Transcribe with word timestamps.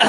Yo 0.00 0.08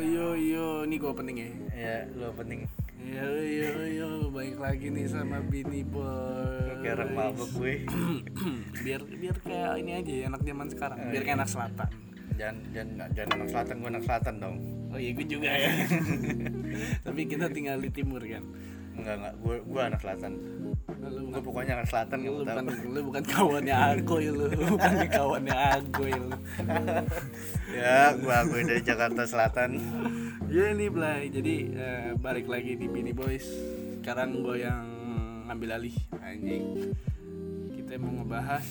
yo 0.00 0.32
yo, 0.32 0.88
ini 0.88 0.96
gua 0.96 1.12
penting 1.12 1.36
ya. 1.36 1.52
ya 1.76 2.08
lu 2.16 2.32
penting 2.32 2.64
Yo 3.04 3.28
yo 3.36 3.84
yo, 3.84 4.08
baik 4.32 4.56
lagi 4.56 4.88
nih 4.88 5.12
sama 5.12 5.44
Bini 5.44 5.84
Boy. 5.84 6.80
kayak 6.80 7.04
orang 7.04 7.12
mabuk 7.12 7.52
gue 7.52 7.84
biar 8.88 9.04
biar 9.04 9.36
kayak 9.44 9.76
ini 9.84 9.92
aja 10.00 10.12
ya, 10.24 10.24
anak 10.32 10.40
zaman 10.40 10.66
sekarang. 10.72 10.98
Biar 11.12 11.20
kayak 11.20 11.36
anak 11.36 11.52
selatan. 11.52 12.11
Jangan 12.36 12.56
jangan 12.74 13.08
jangan 13.14 13.30
anak 13.38 13.48
selatan 13.52 13.74
gue 13.78 13.90
anak 13.90 14.04
selatan 14.04 14.34
dong. 14.40 14.56
Oh 14.92 14.98
iya 15.00 15.10
gue 15.16 15.26
juga 15.26 15.50
ya. 15.50 15.72
Tapi 17.06 17.20
kita 17.24 17.46
tinggal 17.48 17.78
di 17.80 17.90
timur 17.92 18.20
kan. 18.24 18.44
enggak 18.92 19.14
enggak. 19.18 19.34
Gue 19.40 19.56
gue 19.64 19.82
anak 19.82 20.00
selatan. 20.04 20.32
Lu 21.02 21.20
gue 21.32 21.42
pokoknya 21.42 21.72
anak 21.80 21.88
selatan 21.88 22.18
lu 22.22 22.44
bukan, 22.44 22.64
lu 22.92 23.00
bukan 23.10 23.24
kawannya 23.24 23.74
Agoy 23.74 24.30
lu, 24.30 24.46
bukan 24.52 24.92
kawannya 25.08 25.56
Agoy 25.56 26.12
lu. 26.12 26.30
ya 27.78 28.14
gue 28.14 28.34
aku 28.36 28.54
dari 28.62 28.82
Jakarta 28.84 29.22
Selatan. 29.24 29.80
Ya 30.52 30.68
ini 30.76 30.92
Blay, 30.92 31.32
jadi 31.32 31.54
eh, 31.72 32.10
balik 32.20 32.46
lagi 32.46 32.76
di 32.76 32.86
Bini 32.86 33.16
Boys. 33.16 33.48
Sekarang 33.98 34.44
gue 34.44 34.60
yang 34.60 34.84
ngambil 35.48 35.80
alih. 35.80 35.96
Anjing. 36.20 36.92
Kita 37.72 37.96
mau 37.96 38.12
ngebahas 38.20 38.66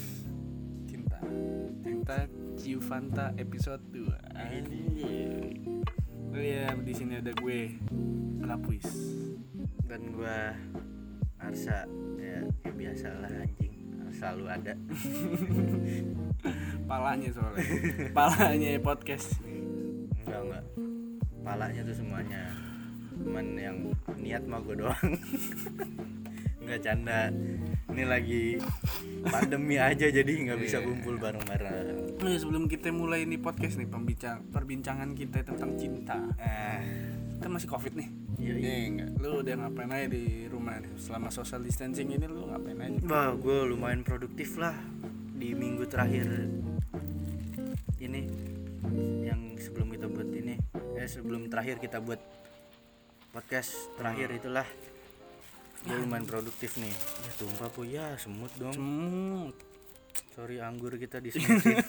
cinta 0.86 1.20
Cinta 1.82 2.30
Ciufanta 2.62 3.34
episode 3.42 3.82
2 3.90 4.38
Anjing 4.38 4.94
Oh 6.32 6.40
iya, 6.40 6.72
di 6.78 6.94
sini 6.94 7.20
ada 7.20 7.34
gue 7.34 7.76
Lapuis 8.40 8.88
dan 9.90 10.16
gue 10.16 10.38
Arsa. 11.42 11.84
Ya, 12.16 12.40
ya 12.64 12.72
biasa 12.72 13.08
lah 13.20 13.34
anjing. 13.44 13.76
Selalu 14.14 14.46
ada. 14.48 14.74
Palanya 16.90 17.30
soalnya. 17.36 17.68
Palanya 18.16 18.80
podcast. 18.80 19.42
Enggak 19.44 20.40
enggak. 20.40 20.66
Palanya 21.44 21.82
tuh 21.84 21.96
semuanya. 21.98 22.44
Cuman 23.20 23.46
yang 23.60 23.78
niat 24.16 24.44
mah 24.48 24.64
gue 24.64 24.76
doang. 24.80 25.10
Nggak 26.64 26.80
canda. 26.80 27.28
Ini 27.92 28.04
lagi 28.08 28.44
pandemi 29.22 29.78
aja 29.78 30.08
jadi 30.10 30.26
nggak 30.28 30.60
bisa 30.60 30.78
Iya. 30.82 30.88
kumpul 30.88 31.16
bareng-bareng 31.22 32.18
iya, 32.22 32.38
sebelum 32.42 32.66
kita 32.66 32.90
mulai 32.90 33.28
ini 33.30 33.38
podcast 33.38 33.78
nih 33.78 33.90
pembincang 33.90 34.42
perbincangan 34.50 35.14
kita 35.14 35.46
tentang 35.46 35.78
cinta 35.78 36.18
ah 36.42 36.82
Kan 37.42 37.58
masih 37.58 37.70
covid 37.70 37.98
nih 37.98 38.10
Iya, 38.42 38.54
iya. 38.58 38.62
Iya 38.62 38.86
enggak? 38.90 39.10
Lu 39.22 39.30
udah 39.46 39.54
ngapain 39.54 39.92
aja 39.94 40.08
di 40.10 40.50
rumah 40.50 40.82
nih? 40.82 40.94
Selama 40.98 41.30
social 41.30 41.62
distancing 41.62 42.10
ini 42.10 42.26
lu 42.26 42.50
ngapain 42.50 42.78
aja? 42.78 42.98
Wah, 43.06 43.38
gue 43.38 43.58
lumayan 43.70 44.02
produktif 44.02 44.58
lah 44.58 44.74
di 45.38 45.54
minggu 45.54 45.86
terakhir 45.90 46.26
ini 48.02 48.26
yang 49.26 49.58
sebelum 49.58 49.94
kita 49.94 50.06
buat 50.10 50.30
ini 50.30 50.58
eh 50.98 51.10
sebelum 51.10 51.50
terakhir 51.50 51.78
kita 51.78 51.98
buat 52.02 52.18
podcast 53.34 53.74
terakhir 53.98 54.34
itulah 54.38 54.66
gue 55.82 55.96
lumayan 55.98 56.26
produktif 56.26 56.78
nih 56.78 56.94
ya 56.94 57.32
tumpah 57.38 57.70
po 57.74 57.82
ya 57.82 58.14
semut 58.16 58.52
dong 58.56 58.74
Semut. 58.74 59.56
sorry 60.34 60.62
anggur 60.62 60.94
kita 60.96 61.18
disemutin 61.18 61.82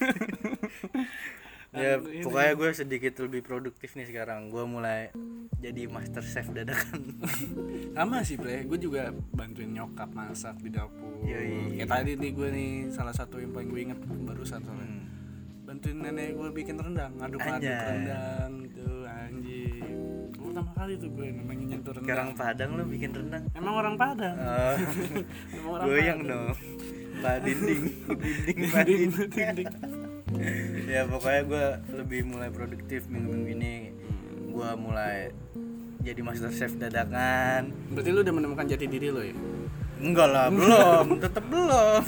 ya 1.73 1.97
ini. 1.97 2.21
pokoknya 2.21 2.53
gue 2.53 2.69
sedikit 2.73 3.13
lebih 3.25 3.41
produktif 3.41 3.97
nih 3.97 4.05
sekarang 4.05 4.49
gue 4.49 4.65
mulai 4.65 5.09
jadi 5.57 5.89
master 5.89 6.21
chef 6.21 6.49
dadakan 6.51 7.01
Sama 7.97 8.25
sih 8.25 8.41
bre, 8.41 8.65
gue 8.65 8.79
juga 8.81 9.13
bantuin 9.37 9.69
nyokap 9.69 10.09
masak 10.17 10.57
di 10.65 10.73
dapur. 10.73 11.13
Yoi. 11.29 11.77
Kayak 11.77 11.93
tadi 11.93 12.11
nih 12.17 12.31
gue 12.33 12.49
nih 12.49 12.71
salah 12.89 13.13
satu 13.13 13.37
yang 13.37 13.53
paling 13.53 13.69
gue 13.69 13.81
inget 13.85 14.01
barusan 14.25 14.65
soalnya. 14.65 14.89
Hmm. 14.89 15.05
Bantuin 15.69 16.01
nenek 16.01 16.33
gue 16.35 16.49
bikin 16.57 16.81
rendang, 16.81 17.13
Anjay. 17.21 17.69
rendang 17.69 18.51
gitu 18.65 19.05
anjing. 19.05 20.02
Pertama 20.53 20.73
kali 20.77 20.93
tuh 20.95 21.09
gue 21.09 21.27
namanya 21.33 21.65
nyentuh 21.67 21.93
rendang. 21.93 22.05
sekarang 22.05 22.29
padang 22.37 22.71
lo 22.77 22.85
bikin 22.85 23.11
rendang 23.11 23.43
Emang 23.53 23.75
orang 23.75 23.95
Padang. 23.97 24.37
Emang 25.57 25.71
orang 25.73 25.87
goyang 25.87 26.21
Padang. 26.21 26.29
dong 26.29 26.57
pak 27.23 27.37
dinding 27.41 27.83
dinding 28.21 28.59
pak 28.69 28.83
Dinding, 28.85 29.11
dinding 29.31 29.31
dinding. 29.33 29.69
ya 30.87 31.07
pokoknya 31.07 31.43
gue 31.47 31.67
lebih 31.95 32.21
mulai 32.27 32.51
produktif 32.51 33.07
minggu-minggu 33.07 33.49
ini 33.55 33.75
gue 34.51 34.71
mulai 34.75 35.31
jadi 36.03 36.21
master 36.21 36.51
chef 36.51 36.75
dadakan 36.75 37.71
Berarti 37.89 38.11
lu 38.11 38.21
udah 38.21 38.35
menemukan 38.35 38.67
jati 38.67 38.85
diri 38.85 39.09
lo 39.09 39.23
ya? 39.23 39.33
enggak 40.03 40.29
lah 40.29 40.51
belum 40.51 41.07
tetap 41.25 41.45
belum 41.47 42.03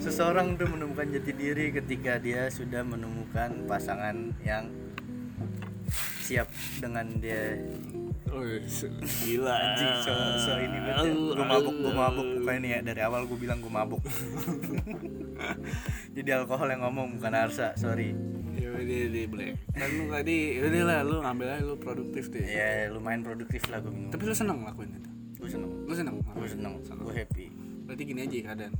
seseorang 0.00 0.56
tuh 0.56 0.66
menemukan 0.66 1.06
jati 1.06 1.30
diri 1.30 1.68
ketika 1.70 2.16
dia 2.16 2.48
sudah 2.48 2.80
menemukan 2.80 3.68
pasangan 3.68 4.32
yang 4.40 4.72
siap 6.20 6.48
dengan 6.78 7.06
dia 7.18 7.58
Oh, 8.34 8.42
gila 9.22 9.54
anjing 9.54 9.94
so, 10.02 10.10
so 10.42 10.52
ini 10.58 10.74
gue 10.82 11.38
mabuk 11.38 11.70
gue 11.70 11.94
mabuk 11.94 12.26
bukan 12.42 12.54
ini 12.58 12.68
ya 12.74 12.78
dari 12.82 12.98
awal 12.98 13.30
gue 13.30 13.38
bilang 13.38 13.62
gue 13.62 13.70
mabuk 13.70 14.02
jadi 16.16 16.42
alkohol 16.42 16.66
yang 16.66 16.82
ngomong 16.82 17.14
bukan 17.14 17.30
Arsa 17.32 17.78
sorry 17.78 18.10
Ya 18.54 18.70
udah 18.70 18.86
deh 18.86 19.26
boleh. 19.26 19.58
Kan 19.74 19.90
lu 19.92 20.06
tadi 20.08 20.62
udah 20.62 20.82
lah 20.86 20.98
lu 21.02 21.18
ngambil 21.18 21.46
aja 21.48 21.62
lu 21.62 21.74
produktif 21.74 22.30
deh. 22.30 22.38
ya 22.38 22.86
lumayan 22.86 23.26
produktif 23.26 23.66
lah 23.66 23.82
gue 23.82 23.90
minggu 23.90 24.14
Tapi 24.14 24.22
lu 24.30 24.34
seneng 24.34 24.62
ngelakuin 24.62 24.94
itu. 24.94 25.10
gue 25.42 25.48
seneng 25.50 25.70
Lu 25.84 25.94
seneng? 25.94 26.14
gue 26.22 26.48
seneng 26.48 26.72
gue 26.78 27.14
happy 27.14 27.46
Berarti 27.84 28.02
gini 28.06 28.20
aja 28.22 28.36
keadaan. 28.46 28.72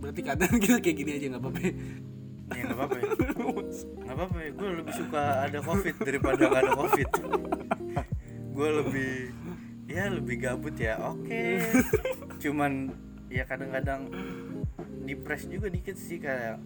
Berarti 0.00 0.20
keadaan 0.24 0.56
kita 0.64 0.76
kayak 0.80 0.96
gini 0.98 1.10
aja 1.14 1.26
nggak 1.30 1.42
apa-apa. 1.44 1.60
Ya 2.56 2.62
nggak 2.68 2.78
apa-apa 2.78 2.96
ya. 2.98 3.04
Nggak 4.02 4.14
apa-apa 4.16 4.38
ya. 4.44 4.50
Gue 4.52 4.68
lebih 4.76 4.94
suka 4.94 5.22
ada 5.48 5.58
covid 5.64 5.94
daripada 6.04 6.42
nggak 6.48 6.62
ada 6.62 6.74
covid. 6.76 7.08
Gue 8.52 8.68
lebih 8.84 9.12
ya 9.88 10.04
lebih 10.12 10.36
gabut 10.40 10.76
ya. 10.76 11.00
Oke. 11.00 11.64
Cuman 12.42 12.92
ya 13.32 13.48
kadang-kadang 13.48 14.12
depres 15.08 15.48
juga 15.48 15.72
dikit 15.72 15.96
sih 15.96 16.20
kayak 16.20 16.60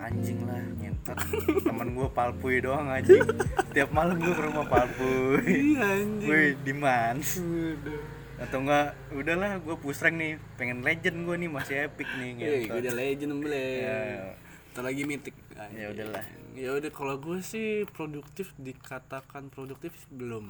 anjing 0.00 0.40
lah 0.48 0.56
ngentot 0.80 1.18
temen 1.60 1.88
gue 1.92 2.08
palpuy 2.12 2.60
doang 2.64 2.88
anjing. 2.88 3.20
Tiap 3.76 3.92
malam 3.92 4.16
gue 4.16 4.32
ke 4.32 4.42
rumah 4.44 4.64
palpuy. 4.64 5.44
Iya 5.44 5.84
anjing. 6.00 6.28
gue 6.28 6.42
di 6.64 6.72
mans 6.72 7.36
Udah. 7.40 8.00
atau 8.40 8.58
enggak 8.64 8.96
udahlah 9.12 9.60
gue 9.60 9.76
push 9.76 10.00
rank 10.00 10.16
nih. 10.16 10.32
Pengen 10.56 10.80
legend 10.80 11.28
gue 11.28 11.36
nih 11.36 11.50
masih 11.52 11.76
epic 11.88 12.08
nih 12.16 12.30
gue 12.64 12.78
udah 12.80 12.94
legend 12.96 13.32
boleh. 13.44 13.72
Ya. 13.84 14.00
Ntar 14.70 14.82
lagi 14.82 15.02
mitik. 15.02 15.34
Ya 15.74 15.90
udahlah. 15.90 16.24
Ya 16.54 16.70
udah 16.72 16.90
kalau 16.90 17.16
gue 17.16 17.38
sih 17.40 17.86
produktif 17.86 18.54
dikatakan 18.56 19.48
produktif 19.48 19.92
belum. 20.10 20.46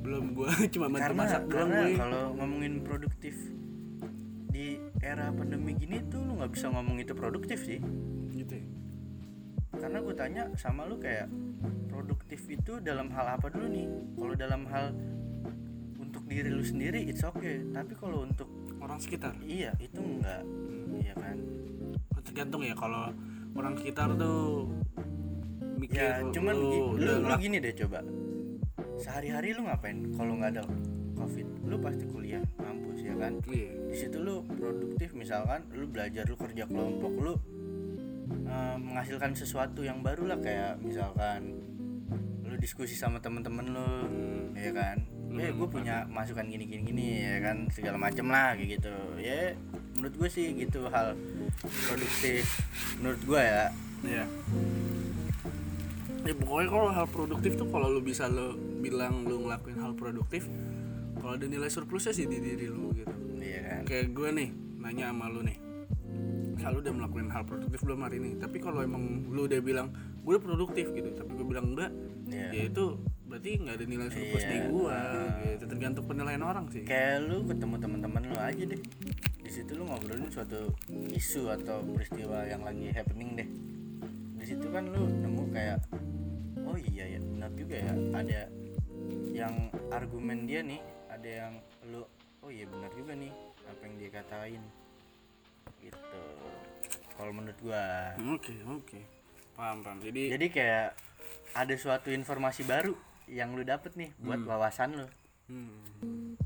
Belum 0.00 0.24
gue 0.34 0.50
cuma 0.74 0.88
bantu 0.88 1.04
karena 1.04 1.20
masak 1.20 1.42
doang 1.46 1.70
gue. 1.70 1.88
kalau 1.94 2.22
ngomongin 2.34 2.74
produktif 2.82 3.36
di 4.50 4.66
era 4.98 5.30
pandemi 5.30 5.72
gini 5.72 6.02
tuh 6.06 6.20
lu 6.20 6.36
nggak 6.36 6.52
bisa 6.52 6.66
ngomong 6.68 6.98
itu 6.98 7.14
produktif 7.14 7.62
sih 7.62 7.78
Gitu 8.30 8.50
ya. 8.52 8.66
karena 9.70 10.02
gue 10.02 10.12
tanya 10.12 10.42
sama 10.58 10.84
lu 10.84 10.98
kayak 10.98 11.30
produktif 11.86 12.42
itu 12.44 12.82
dalam 12.82 13.08
hal 13.10 13.38
apa 13.38 13.46
dulu 13.46 13.70
nih 13.70 13.86
kalau 14.12 14.34
dalam 14.34 14.62
hal 14.66 14.90
untuk 15.96 16.26
diri 16.26 16.50
lu 16.50 16.60
sendiri 16.60 17.06
it's 17.06 17.22
okay 17.22 17.62
tapi 17.70 17.94
kalau 17.94 18.26
untuk 18.26 18.50
Orang 18.76 18.98
sekitar. 18.98 19.36
iya 19.40 19.70
itu 19.78 19.96
enggak 19.96 20.42
iya 20.98 21.14
kan 21.14 21.36
tergantung 22.30 22.62
ya 22.62 22.72
kalau 22.72 23.10
orang 23.52 23.74
sekitar 23.74 24.14
tuh 24.14 24.70
mikir 25.76 25.98
ya 25.98 26.22
cuman 26.30 26.54
lu, 26.54 26.68
gi- 26.68 26.78
lu, 26.78 26.86
udah 26.94 27.14
lu 27.18 27.22
ngelak- 27.26 27.42
gini 27.42 27.56
deh 27.58 27.74
coba. 27.74 28.00
Sehari-hari 28.96 29.56
lu 29.56 29.64
ngapain 29.64 29.98
kalau 30.14 30.32
nggak 30.38 30.50
ada 30.54 30.62
covid? 31.16 31.46
Lu 31.66 31.76
pasti 31.80 32.04
kuliah 32.06 32.42
kampus 32.54 32.98
ya 33.00 33.14
kan? 33.16 33.32
Iya. 33.44 33.72
Di 33.88 33.96
situ 33.96 34.16
lu 34.20 34.44
produktif 34.46 35.12
misalkan 35.12 35.66
lu 35.72 35.88
belajar 35.88 36.24
lu 36.24 36.36
kerja 36.36 36.64
kelompok 36.64 37.12
lu 37.16 37.34
eh, 38.46 38.76
menghasilkan 38.78 39.32
sesuatu 39.34 39.82
yang 39.82 40.00
baru 40.00 40.30
lah 40.30 40.38
kayak 40.38 40.78
misalkan 40.78 41.58
lu 42.44 42.54
diskusi 42.56 42.92
sama 42.94 43.18
temen-temen 43.18 43.66
lu 43.72 43.88
ya 44.54 44.70
kan? 44.70 45.00
Eh 45.30 45.48
gue 45.48 45.68
punya 45.70 46.04
masukan 46.06 46.44
gini 46.44 46.68
gini 46.68 46.82
gini 46.84 47.06
ya 47.24 47.38
kan? 47.40 47.66
Segala 47.72 47.96
macem 47.96 48.28
lah 48.28 48.52
kayak 48.52 48.78
gitu. 48.78 48.92
Ya 49.16 49.56
menurut 50.00 50.16
gue 50.16 50.28
sih 50.32 50.56
gitu 50.56 50.88
hal 50.88 51.12
produktif 51.60 52.48
menurut 52.98 53.20
gue 53.20 53.40
ya. 53.40 53.64
Iya. 54.00 54.24
Ya 56.20 56.34
pokoknya 56.36 56.68
kalau 56.68 56.88
hal 56.88 57.06
produktif 57.08 57.52
tuh 57.56 57.68
kalau 57.68 57.88
lu 57.88 58.00
bisa 58.00 58.28
lu 58.28 58.56
bilang 58.80 59.24
lu 59.24 59.44
ngelakuin 59.44 59.76
hal 59.76 59.92
produktif 59.92 60.48
kalau 61.16 61.36
ada 61.36 61.44
nilai 61.44 61.68
surplusnya 61.68 62.16
sih 62.16 62.24
di 62.24 62.40
diri 62.40 62.68
lu 62.68 62.96
gitu. 62.96 63.12
Iya 63.36 63.60
kan? 63.60 63.80
Kayak 63.84 64.06
gue 64.16 64.28
nih 64.32 64.48
nanya 64.80 65.12
sama 65.12 65.28
lu 65.28 65.44
nih. 65.44 65.56
Kalau 66.60 66.80
udah 66.80 66.92
melakukan 66.92 67.28
hal 67.28 67.44
produktif 67.44 67.80
belum 67.84 68.00
hari 68.04 68.20
ini 68.20 68.36
tapi 68.36 68.60
kalau 68.60 68.80
emang 68.80 69.28
lu 69.28 69.44
udah 69.44 69.60
bilang 69.60 69.92
gue 70.20 70.32
udah 70.36 70.44
produktif 70.44 70.92
gitu 70.92 71.12
tapi 71.12 71.30
gue 71.36 71.44
bilang 71.44 71.76
enggak 71.76 71.92
Iya. 72.30 72.46
ya 72.54 72.62
itu 72.70 72.94
berarti 73.26 73.58
nggak 73.58 73.74
ada 73.74 73.84
nilai 73.90 74.06
surplus 74.06 74.44
Iya. 74.44 74.50
di 74.54 74.58
gue 74.70 74.98
gitu. 75.50 75.64
Tergantung 75.66 76.04
penilaian 76.06 76.42
orang 76.46 76.64
sih. 76.70 76.86
Kayak 76.86 77.26
lu 77.26 77.42
ketemu 77.42 77.74
teman-teman 77.80 78.22
lu 78.28 78.36
aja 78.38 78.64
deh 78.70 78.80
di 79.50 79.58
situ 79.58 79.74
lu 79.74 79.82
ngobrolin 79.82 80.30
suatu 80.30 80.70
isu 81.10 81.50
atau 81.50 81.82
peristiwa 81.82 82.46
yang 82.46 82.62
lagi 82.62 82.86
happening 82.94 83.34
deh. 83.34 83.48
Di 84.38 84.46
situ 84.46 84.70
kan 84.70 84.86
lu 84.86 85.10
nemu 85.10 85.50
kayak 85.50 85.82
oh 86.62 86.78
iya 86.78 87.18
ya 87.18 87.18
benar 87.18 87.50
juga 87.58 87.82
ya 87.82 87.90
ada 88.14 88.46
yang 89.34 89.74
argumen 89.90 90.46
dia 90.46 90.62
nih 90.62 90.78
ada 91.10 91.26
yang 91.26 91.54
lu 91.90 92.06
oh 92.46 92.50
iya 92.54 92.62
benar 92.62 92.94
juga 92.94 93.18
nih 93.18 93.34
apa 93.66 93.82
yang 93.90 93.94
dia 93.98 94.10
katain. 94.14 94.62
Gitu. 95.82 96.22
Kalau 97.18 97.32
menurut 97.34 97.58
gua. 97.58 98.14
Oke 98.30 98.54
oke. 98.70 99.02
Paham 99.58 99.82
paham. 99.82 99.98
Jadi 99.98 100.30
jadi 100.30 100.46
kayak 100.46 100.88
ada 101.58 101.74
suatu 101.74 102.14
informasi 102.14 102.62
baru 102.70 102.94
yang 103.26 103.58
lu 103.58 103.66
dapet 103.66 103.98
nih 103.98 104.14
buat 104.22 104.46
wawasan 104.46 104.94
lu. 104.94 105.06
Hmm, 105.50 106.38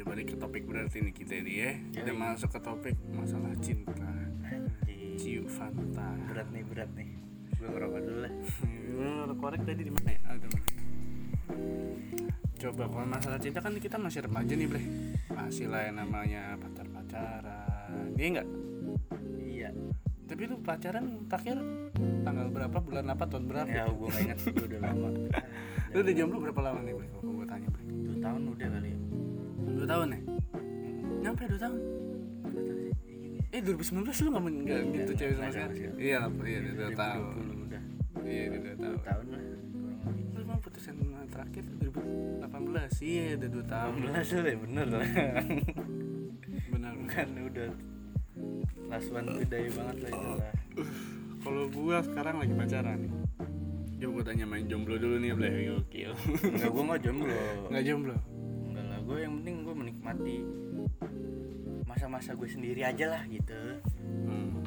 udah 0.00 0.16
balik 0.16 0.32
ke 0.32 0.36
topik 0.40 0.64
berarti 0.64 1.04
nih 1.04 1.12
kita 1.12 1.44
ini 1.44 1.52
ya 1.60 1.72
kita 1.92 2.16
Yoi. 2.16 2.24
masuk 2.24 2.48
ke 2.56 2.60
topik 2.64 2.96
masalah 3.12 3.52
cinta 3.60 4.08
ciu 5.20 5.44
fanta 5.44 6.16
berat 6.24 6.48
nih 6.56 6.64
berat 6.64 6.88
nih 6.96 7.20
gue 7.60 7.68
ngerokok 7.68 8.00
dulu 8.08 8.18
lah 8.24 8.32
Lu 9.28 9.34
korek 9.36 9.60
tadi 9.60 9.84
di 9.84 9.92
mana 9.92 10.16
ya? 10.16 10.20
Ada? 10.32 10.48
Coba 12.56 12.84
kalau 12.88 13.06
masalah 13.12 13.36
cinta 13.36 13.60
kan 13.60 13.76
kita 13.76 13.96
masih 14.00 14.24
remaja 14.24 14.52
nih, 14.56 14.68
Bre. 14.68 14.82
Masih 15.32 15.68
lah 15.68 15.84
yang 15.84 15.96
namanya 16.00 16.56
pacar-pacaran. 16.56 18.16
Iya 18.16 18.26
enggak? 18.28 18.48
iya 19.36 19.68
Tapi 20.24 20.42
lu 20.48 20.56
pacaran 20.64 21.28
terakhir 21.28 21.60
tanggal 22.24 22.48
berapa, 22.48 22.76
bulan 22.80 23.06
apa, 23.12 23.24
tahun 23.28 23.44
berapa? 23.48 23.68
ya 23.68 23.84
gue 23.84 24.08
gak 24.08 24.22
inget 24.24 24.38
gue 24.48 24.64
udah 24.64 24.80
lama 24.80 25.08
Lu 25.92 25.98
udah 26.00 26.14
jomblo 26.16 26.38
berapa 26.48 26.60
lama 26.64 26.80
nih, 26.80 26.92
Bre? 26.96 27.08
Kalau 27.12 27.32
gue 27.36 27.46
tanya, 27.48 27.68
Bre. 27.68 27.82
dua 27.84 28.16
tahun 28.24 28.42
udah 28.48 28.68
kali 28.72 28.88
ya 28.88 28.99
Dua 29.80 29.88
tahun 29.88 30.08
ya? 30.12 30.20
Nyampe 31.20 31.42
dua 31.46 31.56
tahun? 31.58 31.78
Sih, 33.00 33.16
iya. 33.16 33.40
Eh 33.50 33.60
2019 33.60 33.96
lu 34.20 34.28
nggak 34.30 34.44
men- 34.44 34.60
nggak 34.62 34.80
gitu 34.94 35.12
cewek 35.16 35.34
sama 35.34 35.48
sekali? 35.50 35.74
Iya, 35.96 36.16
lah, 36.20 36.30
iya 36.42 36.58
udah 36.60 36.74
dua 36.76 36.90
tahun. 36.92 37.32
2020 37.40 37.64
udah 37.64 37.82
Iya 38.20 38.42
udah 38.46 38.60
dua 38.60 38.76
tahun. 38.76 38.98
tahun 39.00 39.26
lah 39.26 39.42
Lu 40.30 40.42
mau 40.44 40.58
putusan 40.60 40.94
terakhir 41.26 41.64
2018? 41.80 42.92
Iya 43.00 43.24
udah 43.34 43.48
dua 43.48 43.64
tahun. 43.66 43.92
18 44.04 44.36
lah 44.36 44.44
ya 44.44 44.58
bener 44.58 44.86
lah 44.90 45.06
Benar. 46.70 46.92
kan 47.08 47.28
udah 47.32 47.68
last 48.86 49.08
one 49.08 49.28
banget 49.32 49.48
lah 49.96 50.10
itu 50.10 50.28
lah 50.36 50.52
Kalau 51.40 51.62
gua 51.72 51.96
sekarang 52.02 52.36
lagi 52.36 52.52
pacaran 52.52 52.98
nih. 53.00 53.12
Coba 53.96 54.10
gua 54.12 54.24
tanya 54.24 54.44
main 54.44 54.64
jomblo 54.64 54.96
dulu 54.96 55.16
nih, 55.16 55.32
Bleh. 55.32 55.50
Gokil. 55.70 56.12
enggak 56.46 56.68
gue 56.68 56.82
gak 56.84 57.00
jomblo 57.00 57.40
Enggak 57.68 57.84
jomblo. 57.86 58.16
Gue 59.10 59.18
yang 59.18 59.42
penting 59.42 59.66
gue 59.66 59.74
menikmati 59.74 60.36
masa-masa 61.82 62.38
gue 62.38 62.46
sendiri 62.46 62.86
aja 62.86 63.10
lah 63.10 63.22
gitu 63.26 63.82
Hmm. 64.00 64.62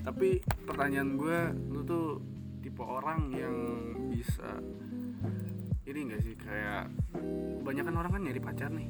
Tapi 0.00 0.40
pertanyaan 0.64 1.16
gua, 1.16 1.52
lu 1.52 1.80
tuh 1.82 2.20
tipe 2.60 2.80
orang 2.80 3.32
yang 3.32 3.56
bisa 4.08 4.60
ini 5.84 6.08
enggak 6.08 6.20
sih 6.20 6.34
kayak 6.36 6.88
kebanyakan 7.60 7.94
orang 7.96 8.10
kan 8.10 8.22
nyari 8.24 8.40
pacar 8.40 8.68
nih. 8.72 8.88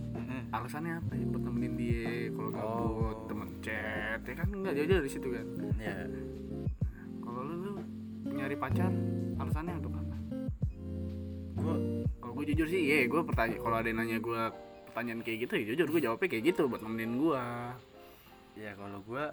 Alasannya 0.50 0.98
apa 0.98 1.12
ya? 1.14 1.24
Buat 1.26 1.42
nemenin 1.46 1.74
dia 1.74 2.06
kalau 2.30 2.50
gabut, 2.50 3.16
Oh. 3.16 3.26
temen 3.26 3.48
chat, 3.58 4.20
ya 4.22 4.34
kan 4.34 4.48
enggak 4.50 4.74
jauh-jauh 4.76 5.00
dari 5.02 5.10
situ 5.10 5.28
kan. 5.30 5.46
ya 5.78 5.96
Kalau 7.20 7.40
lu, 7.42 7.54
lu 7.58 7.72
nyari 8.30 8.54
pacar, 8.54 8.90
alasannya 9.36 9.74
untuk 9.78 9.94
apa? 9.94 10.16
gue 11.56 11.74
Kalau 12.18 12.32
gue 12.34 12.44
jujur 12.54 12.66
sih, 12.66 12.82
iya 12.86 13.06
gue 13.06 13.20
pertanyaan 13.22 13.58
kalau 13.58 13.76
ada 13.78 13.88
yang 13.90 13.98
nanya 13.98 14.18
gue 14.18 14.42
pertanyaan 14.90 15.22
kayak 15.22 15.38
gitu, 15.40 15.52
ya 15.54 15.64
jujur 15.70 15.86
gue 15.88 16.00
jawabnya 16.02 16.28
kayak 16.28 16.44
gitu 16.46 16.62
buat 16.66 16.82
nemenin 16.82 17.14
gue. 17.16 17.42
ya 18.56 18.74
kalau 18.74 18.98
gue 19.00 19.24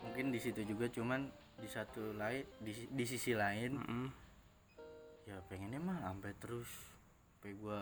mungkin 0.00 0.28
di 0.28 0.36
situ 0.36 0.60
juga 0.64 0.84
cuman 0.86 1.30
di 1.54 1.64
satu 1.64 2.12
lain 2.12 2.42
di, 2.58 2.74
di 2.90 3.04
sisi 3.04 3.32
lain 3.32 3.78
Mm-mm. 3.78 4.06
ya 5.24 5.38
pengennya 5.46 5.78
mah 5.78 6.02
sampai 6.04 6.34
terus 6.36 6.68
sampai 7.32 7.54
gue 7.54 7.80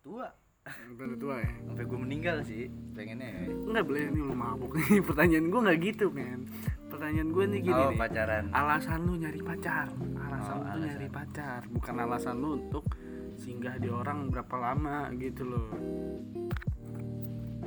tua 0.00 0.28
Udah 0.68 1.16
tua 1.16 1.36
ya. 1.38 1.48
sampai 1.64 1.84
gue 1.86 1.98
meninggal 1.98 2.36
sih 2.42 2.68
pengennya 2.92 3.24
ya. 3.24 3.42
Enggak 3.48 3.84
boleh 3.86 4.00
nih 4.10 4.20
lu 4.20 4.34
mabuk 4.36 4.72
nih. 4.76 5.00
Pertanyaan 5.00 5.46
gue 5.48 5.60
nggak 5.64 5.78
gitu 5.80 6.06
men. 6.12 6.44
Pertanyaan 6.92 7.28
gue 7.30 7.44
nih 7.48 7.60
gini 7.62 7.80
oh 7.80 7.88
nih. 7.88 7.96
pacaran 7.96 8.44
Alasan 8.52 8.98
lu 9.08 9.16
nyari 9.16 9.40
pacar, 9.40 9.88
alasan 10.18 10.52
Oh, 10.52 10.60
lu 10.60 10.68
alasan. 10.68 10.88
nyari 10.92 11.08
pacar, 11.08 11.60
bukan 11.72 11.94
alasan 11.96 12.34
lu 12.36 12.48
untuk 12.60 12.84
singgah 13.38 13.78
di 13.78 13.88
orang 13.88 14.28
berapa 14.28 14.54
lama 14.54 15.08
gitu 15.14 15.42
loh. 15.44 15.70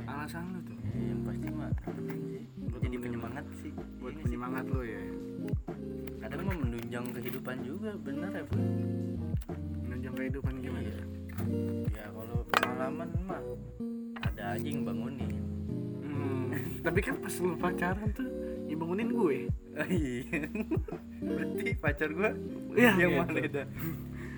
Alasan 0.04 0.44
lu 0.52 0.60
tuh 0.62 0.76
Ya, 0.92 1.08
yang 1.08 1.20
pasti 1.24 1.48
mah 1.48 1.70
sih 2.04 2.44
jadi 2.78 2.96
penyemangat 3.00 3.44
sih 3.58 3.72
buat 3.96 4.12
Iya 4.12 4.22
penyemangat 4.22 4.64
lu 4.68 4.80
ya. 4.84 5.00
kadang 6.20 6.40
mah 6.44 6.56
menunjang 6.58 7.06
kehidupan 7.10 7.56
juga 7.64 7.90
bener 7.96 8.30
ya 8.30 8.44
Bro? 8.44 8.60
Menunjang 9.82 10.14
kehidupan 10.14 10.54
gimana? 10.60 10.84
Iya. 10.84 11.00
ya 11.90 12.04
kalau 12.12 12.38
pengalaman 12.46 13.08
mah 13.24 13.42
ada 14.22 14.44
aja 14.52 14.62
yang 14.62 14.84
bangunin 14.84 15.32
Hmm, 16.02 16.52
tapi 16.84 17.00
kan 17.00 17.16
pas 17.16 17.34
lu 17.34 17.56
pacaran 17.56 18.08
tuh 18.12 18.28
yang 18.68 18.78
bangunin 18.78 19.08
gue. 19.10 19.38
Iya 19.88 20.44
berarti 21.24 21.66
pacar 21.80 22.10
gua 22.12 22.30
Iya, 22.76 22.92
yang 23.00 23.10
gitu. 23.10 23.20
mana 23.24 23.64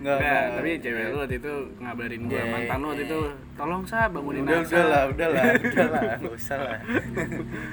Enggak, 0.05 0.21
nggak. 0.21 0.45
tapi 0.61 0.71
cewek 0.85 1.05
lu 1.09 1.17
waktu 1.17 1.37
itu 1.41 1.53
ngabarin 1.81 2.23
gue 2.29 2.37
Iya, 2.37 2.45
mantan 2.53 2.77
lu 2.77 2.87
waktu 2.93 3.01
iya. 3.01 3.09
itu 3.09 3.19
tolong 3.57 3.83
sa 3.89 3.99
bangunin 4.13 4.45
udah 4.45 4.61
Asa." 4.61 4.69
udah 4.69 4.85
lah 4.85 5.03
udah 5.09 5.29
lah 5.33 5.45
udah 5.65 5.87
lah 5.89 6.03
nggak 6.21 6.35
usah 6.37 6.59
lah. 6.61 6.79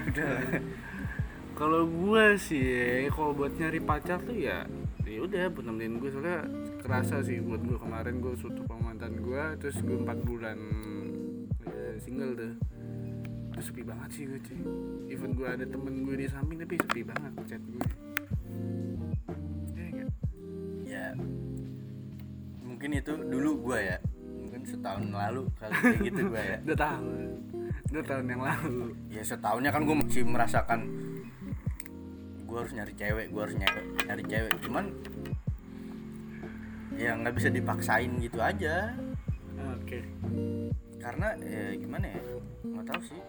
Udah 0.08 0.28
lah. 0.32 0.42
Kalau 1.52 1.82
gue 1.84 2.26
sih, 2.40 2.72
kalau 3.12 3.32
buat 3.36 3.52
nyari 3.60 3.84
pacar 3.84 4.24
tuh 4.24 4.32
ya 4.32 4.64
ya 5.04 5.20
udah 5.28 5.52
buat 5.52 5.68
nemenin 5.68 6.00
gue 6.00 6.08
soalnya 6.08 6.48
kerasa 6.80 7.20
sih 7.20 7.44
buat 7.44 7.60
gue 7.68 7.76
kemarin 7.76 8.24
gue 8.24 8.32
suatu 8.40 8.64
sama 8.64 8.96
mantan 8.96 9.20
gue 9.20 9.44
terus 9.60 9.84
gue 9.84 10.00
empat 10.00 10.24
bulan 10.24 10.56
eh, 11.68 12.00
single 12.00 12.32
tuh. 12.40 12.56
Terus 13.52 13.66
sepi 13.68 13.84
banget 13.84 14.10
sih 14.16 14.24
gue 14.24 14.40
cuy. 14.40 14.60
Even 15.12 15.36
gue 15.36 15.44
ada 15.52 15.68
temen 15.68 16.08
gue 16.08 16.16
di 16.16 16.32
samping 16.32 16.64
tapi 16.64 16.80
sepi 16.80 17.04
banget 17.04 17.32
chat 17.44 17.60
gue 17.60 17.84
mungkin 22.82 22.98
itu 22.98 23.14
dulu 23.14 23.52
gua 23.62 23.78
ya. 23.78 23.98
Mungkin 24.18 24.66
setahun 24.66 25.06
lalu 25.14 25.46
kali 25.62 25.70
kayak 25.70 26.02
gitu 26.02 26.22
gua 26.34 26.42
ya. 26.42 26.58
Udah 26.66 26.78
tahun 26.82 27.30
udah 27.94 28.04
tahun 28.10 28.26
yang 28.26 28.42
lalu. 28.42 28.82
Ya 29.14 29.22
setahunnya 29.22 29.70
kan 29.70 29.86
gua 29.86 30.02
masih 30.02 30.26
merasakan 30.26 30.90
gua 32.50 32.66
harus 32.66 32.74
nyari 32.74 32.94
cewek 32.98 33.30
gua 33.30 33.46
harus 33.46 33.54
nyari 33.62 33.82
nyari 34.10 34.24
cewek. 34.26 34.54
Cuman 34.66 34.86
ya 36.98 37.14
nggak 37.22 37.38
bisa 37.38 37.54
dipaksain 37.54 38.18
gitu 38.18 38.42
aja. 38.42 38.98
Oke. 39.78 40.02
Karena 40.98 41.38
ya 41.38 41.78
gimana 41.78 42.10
ya? 42.10 42.22
Nggak 42.66 42.86
tahu 42.98 43.02
sih. 43.14 43.22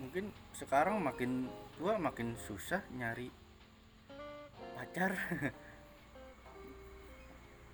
Mungkin 0.00 0.32
sekarang 0.56 1.04
makin 1.04 1.52
tua 1.76 2.00
makin 2.00 2.32
susah 2.40 2.80
nyari 2.96 3.28
pacar 4.80 5.12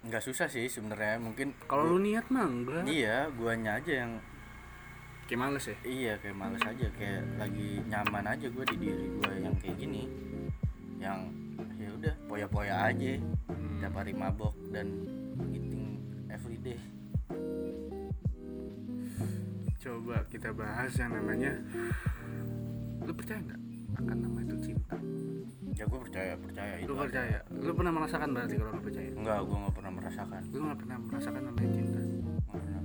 nggak 0.02 0.22
susah 0.22 0.50
sih 0.50 0.66
sebenarnya 0.66 1.22
mungkin 1.22 1.54
kalau 1.70 1.94
lu 1.94 1.98
niat 2.02 2.26
mah 2.28 2.46
enggak. 2.46 2.84
Iya 2.90 3.30
guanya 3.34 3.78
aja 3.78 3.92
yang 4.06 4.12
kayak 5.30 5.40
males 5.40 5.64
ya? 5.66 5.76
Iya 5.86 6.12
kayak 6.18 6.36
males 6.36 6.62
aja 6.66 6.86
kayak 6.98 7.22
lagi 7.38 7.68
nyaman 7.86 8.24
aja 8.26 8.46
gue 8.50 8.64
di 8.74 8.76
diri 8.76 9.06
gue 9.18 9.32
yang 9.38 9.54
kayak 9.62 9.76
gini. 9.78 10.02
Yang 10.98 11.18
ya 11.78 11.90
udah 11.98 12.14
poya-poya 12.30 12.74
aja 12.90 13.18
tiap 13.82 13.94
hari 13.98 14.14
mabok 14.14 14.54
dan 14.70 14.86
eating 15.50 15.98
everyday 16.30 16.78
coba 19.82 20.22
kita 20.30 20.54
bahas 20.54 20.94
yang 20.94 21.10
namanya 21.10 21.58
lu 23.02 23.10
percaya 23.10 23.42
nggak 23.42 23.61
akan 23.96 24.16
nama 24.18 24.38
itu 24.42 24.56
cinta. 24.70 24.96
Ya 25.72 25.84
gue 25.88 25.98
percaya 26.04 26.32
percaya 26.36 26.74
itu 26.78 26.88
lu 26.88 26.94
ada. 26.94 27.04
percaya. 27.08 27.38
Lu 27.48 27.72
pernah 27.72 27.92
merasakan 27.96 28.28
berarti 28.36 28.54
kalau 28.60 28.72
lu 28.76 28.82
percaya? 28.84 29.08
Enggak 29.12 29.38
gue 29.44 29.56
nggak 29.56 29.74
pernah 29.74 29.92
merasakan. 29.92 30.42
Lu 30.52 30.60
nggak 30.68 30.78
pernah 30.84 30.96
merasakan 31.00 31.42
namanya 31.48 31.70
cinta. 31.72 31.98
Nggak 32.00 32.44
pernah 32.52 32.82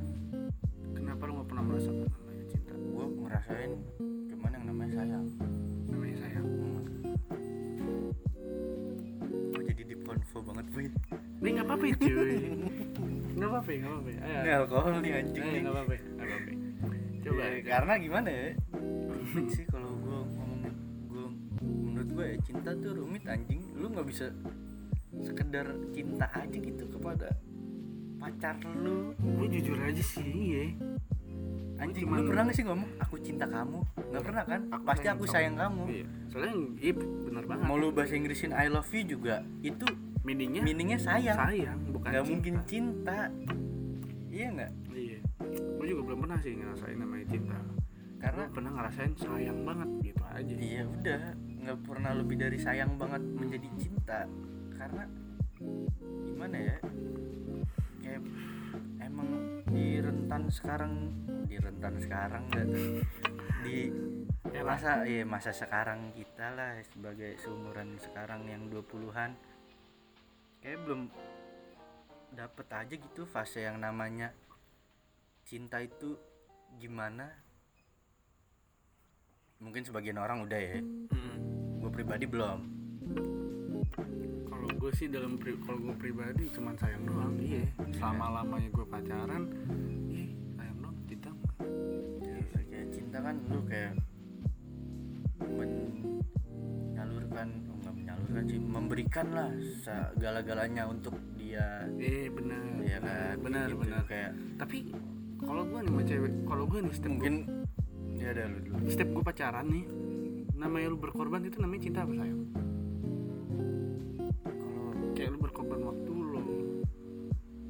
kenapa 0.95 1.21
lu 1.27 1.31
nggak 1.37 1.47
pernah 1.51 1.63
merasakan 1.67 2.07
namanya 2.07 2.45
cinta? 2.47 2.73
Gue 2.77 3.05
ngerasain 3.27 3.71
cuman 4.31 4.49
yang 4.55 4.65
namanya 4.65 4.91
sayang. 4.97 5.25
Namanya 5.91 6.17
sayang. 6.23 6.45
Hmm. 6.47 6.81
gue 9.51 9.61
jadi 9.67 9.83
deep 9.83 10.01
convo 10.07 10.37
banget 10.47 10.65
boy 10.71 10.85
ini 11.37 11.49
nggak 11.53 11.67
apa-apa 11.69 11.85
cuy. 12.01 12.35
Nggak 13.37 13.49
apa-apa 13.53 13.69
nggak 13.69 13.91
apa-apa. 13.93 14.09
Ini 14.17 14.51
alkohol 14.57 14.93
nih 15.05 15.11
anjing. 15.21 15.43
Nggak 15.61 15.73
apa-apa 15.75 15.93
nggak 15.93 16.27
apa-apa. 16.27 16.51
Coba 17.17 17.43
Ya, 17.43 17.59
karena 17.61 17.93
gimana 17.99 18.29
ya? 18.31 18.47
Sih 19.51 19.65
kalau 19.67 19.91
gue 19.91 19.96
gue 19.96 19.96
menurut 22.07 22.23
gue 22.23 22.25
ya 22.31 22.37
cinta 22.47 22.69
tuh 22.79 22.91
rumit 22.95 23.23
anjing. 23.27 23.61
Lu 23.75 23.91
nggak 23.91 24.07
bisa 24.07 24.25
sekedar 25.19 25.67
cinta 25.91 26.25
aja 26.31 26.57
gitu 26.57 26.83
kepada 26.87 27.27
pacar 28.17 28.55
lu. 28.79 29.11
Gue 29.19 29.47
jujur 29.51 29.75
aja 29.83 29.99
sih 29.99 30.23
iya. 30.23 30.63
Anjing 31.77 32.07
cuman- 32.09 32.25
lu 32.25 32.29
pernah 32.31 32.43
gak 32.49 32.55
sih 32.57 32.65
ngomong 32.65 32.89
aku 32.97 33.15
cinta 33.21 33.45
kamu 33.45 33.79
nggak 34.09 34.23
pernah 34.23 34.43
kan? 34.47 34.61
Pasti 34.87 35.07
aku 35.11 35.23
sayang 35.27 35.55
kamu. 35.59 35.83
Iya. 35.91 36.05
Soalnya 36.31 36.53
iya 36.79 36.93
bener 36.97 37.43
banget. 37.43 37.65
Mau 37.67 37.75
lu 37.77 37.91
bahasa 37.91 38.13
Inggrisin 38.15 38.55
I 38.55 38.71
love 38.71 38.89
you 38.89 39.03
juga 39.03 39.43
itu 39.61 39.85
meaningnya? 40.23 40.63
meaningnya 40.63 40.97
sayang. 40.97 41.37
Sayang 41.37 41.77
bukan 41.91 42.09
nggak 42.09 42.23
cinta. 42.23 42.31
mungkin 42.33 42.53
cinta. 42.65 43.19
Iya 44.31 44.47
nggak? 44.55 44.71
Iya. 44.95 45.19
Gue 45.77 45.85
juga 45.85 46.01
belum 46.07 46.19
pernah 46.25 46.37
sih 46.41 46.53
ngerasain 46.55 46.97
namanya 46.97 47.25
cinta. 47.29 47.57
Karena 48.17 48.43
Gua 48.49 48.53
pernah 48.57 48.71
ngerasain 48.73 49.13
sayang 49.13 49.59
banget 49.61 49.89
gitu 50.01 50.23
aja. 50.25 50.55
Iya 50.57 50.83
udah 50.89 51.21
nggak 51.67 51.83
pernah 51.83 52.15
lebih 52.15 52.39
dari 52.39 52.55
sayang 52.55 52.95
banget 52.95 53.19
menjadi 53.27 53.67
cinta. 53.75 54.23
Karena 54.79 55.03
gimana 56.23 56.55
ya? 56.55 56.77
Kayak 57.99 58.23
emang 59.03 59.29
di 59.67 59.99
rentan 59.99 60.47
sekarang 60.47 61.11
di 61.43 61.59
rentan 61.59 61.99
sekarang 61.99 62.43
nggak 62.47 62.65
tuh? 62.71 63.03
Di 63.67 63.77
Ya, 64.55 64.63
masa 64.63 65.03
ya 65.03 65.27
masa 65.27 65.51
sekarang 65.51 66.15
kita 66.15 66.55
lah 66.55 66.79
sebagai 66.87 67.35
seumuran 67.35 67.99
sekarang 67.99 68.47
yang 68.47 68.71
20-an 68.71 69.35
kayak 70.63 70.79
belum 70.87 71.11
dapet 72.31 72.67
aja 72.71 72.95
gitu 72.95 73.27
fase 73.27 73.67
yang 73.67 73.83
namanya 73.83 74.31
cinta 75.43 75.83
itu 75.83 76.15
gimana? 76.79 77.27
Mungkin 79.59 79.83
sebagian 79.83 80.15
orang 80.15 80.47
udah 80.47 80.59
ya. 80.63 80.79
Mm. 80.79 81.56
Gue 81.87 82.03
pribadi 82.03 82.27
belum. 82.27 82.59
Kalau 84.43 84.67
gue 84.75 84.91
sih 84.91 85.07
dalam 85.07 85.39
pri- 85.39 85.55
kalau 85.63 85.79
gue 85.79 85.95
pribadi 85.95 86.51
cuman 86.51 86.75
sayang 86.75 87.07
doang. 87.07 87.39
Iya. 87.39 87.63
Selama 87.95 88.43
lamanya 88.43 88.67
gue 88.75 88.83
pacaran 88.83 89.47
iya 90.11 90.27
sayang 90.59 90.83
doang 90.83 90.99
cinta. 91.07 91.31
Enggak. 91.63 92.43
Ya, 92.43 92.59
kayak 92.67 92.91
cinta 92.91 93.23
kan 93.23 93.39
lu 93.47 93.63
kayak 93.63 93.95
menyalurkan 95.47 97.47
oh, 97.71 97.79
nggak 97.79 97.95
menyalurkan 97.95 98.43
sih 98.51 98.59
memberikan 98.59 99.27
lah 99.31 99.47
segala-galanya 99.79 100.91
untuk 100.91 101.15
dia. 101.39 101.87
Iya 101.95 102.27
benar. 102.35 102.83
Ya 102.83 102.99
kan? 102.99 103.39
Benar 103.39 103.71
Gitu, 103.71 103.79
benar. 103.79 104.03
kayak 104.11 104.35
tapi 104.59 104.91
kalau 105.39 105.63
gue 105.63 105.79
nih 105.79 105.91
sama 105.95 106.03
cewek 106.03 106.35
kalau 106.43 106.67
gue 106.67 106.83
nih 106.83 106.91
step 106.91 107.15
mungkin 107.15 107.47
ya 108.19 108.35
ada 108.35 108.43
lu 108.51 108.59
dulu. 108.59 108.75
gua, 108.75 108.91
step 108.91 109.07
gue 109.07 109.23
pacaran 109.23 109.71
nih 109.71 109.87
namanya 110.57 110.87
lu 110.89 110.97
berkorban 110.97 111.45
itu 111.45 111.61
namanya 111.61 111.81
cinta 111.85 111.99
apa 112.01 112.13
sayang? 112.17 112.41
Kalau 114.41 115.13
kayak 115.13 115.29
lu 115.29 115.39
berkorban 115.39 115.79
waktu 115.85 116.11
lo 116.11 116.43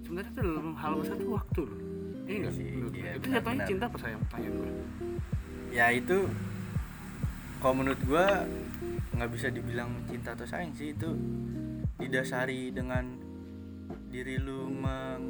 sebenarnya 0.07 0.31
itu 0.31 0.41
dalam 0.41 0.67
hal 0.79 0.93
besar 1.03 1.15
tuh 1.19 1.31
waktu 1.35 1.61
lo 1.67 1.77
iya 2.27 2.37
nggak 2.43 2.53
sih, 2.59 2.65
iya, 2.67 3.11
gue. 3.15 3.19
itu 3.23 3.27
jatuhnya 3.31 3.63
cinta 3.67 3.85
apa 3.87 3.97
sayang? 3.99 4.21
Tanya 4.31 4.49
gue 4.51 4.69
ya 5.71 5.85
itu 5.91 6.17
kalau 7.59 7.73
menurut 7.83 8.01
gua 8.07 8.47
nggak 9.17 9.31
bisa 9.33 9.47
dibilang 9.49 9.89
cinta 10.05 10.37
atau 10.37 10.45
sayang 10.45 10.71
sih 10.77 10.93
itu 10.93 11.09
didasari 11.97 12.69
dengan 12.69 13.17
diri 14.07 14.37
lu 14.37 14.69
meng 14.69 15.23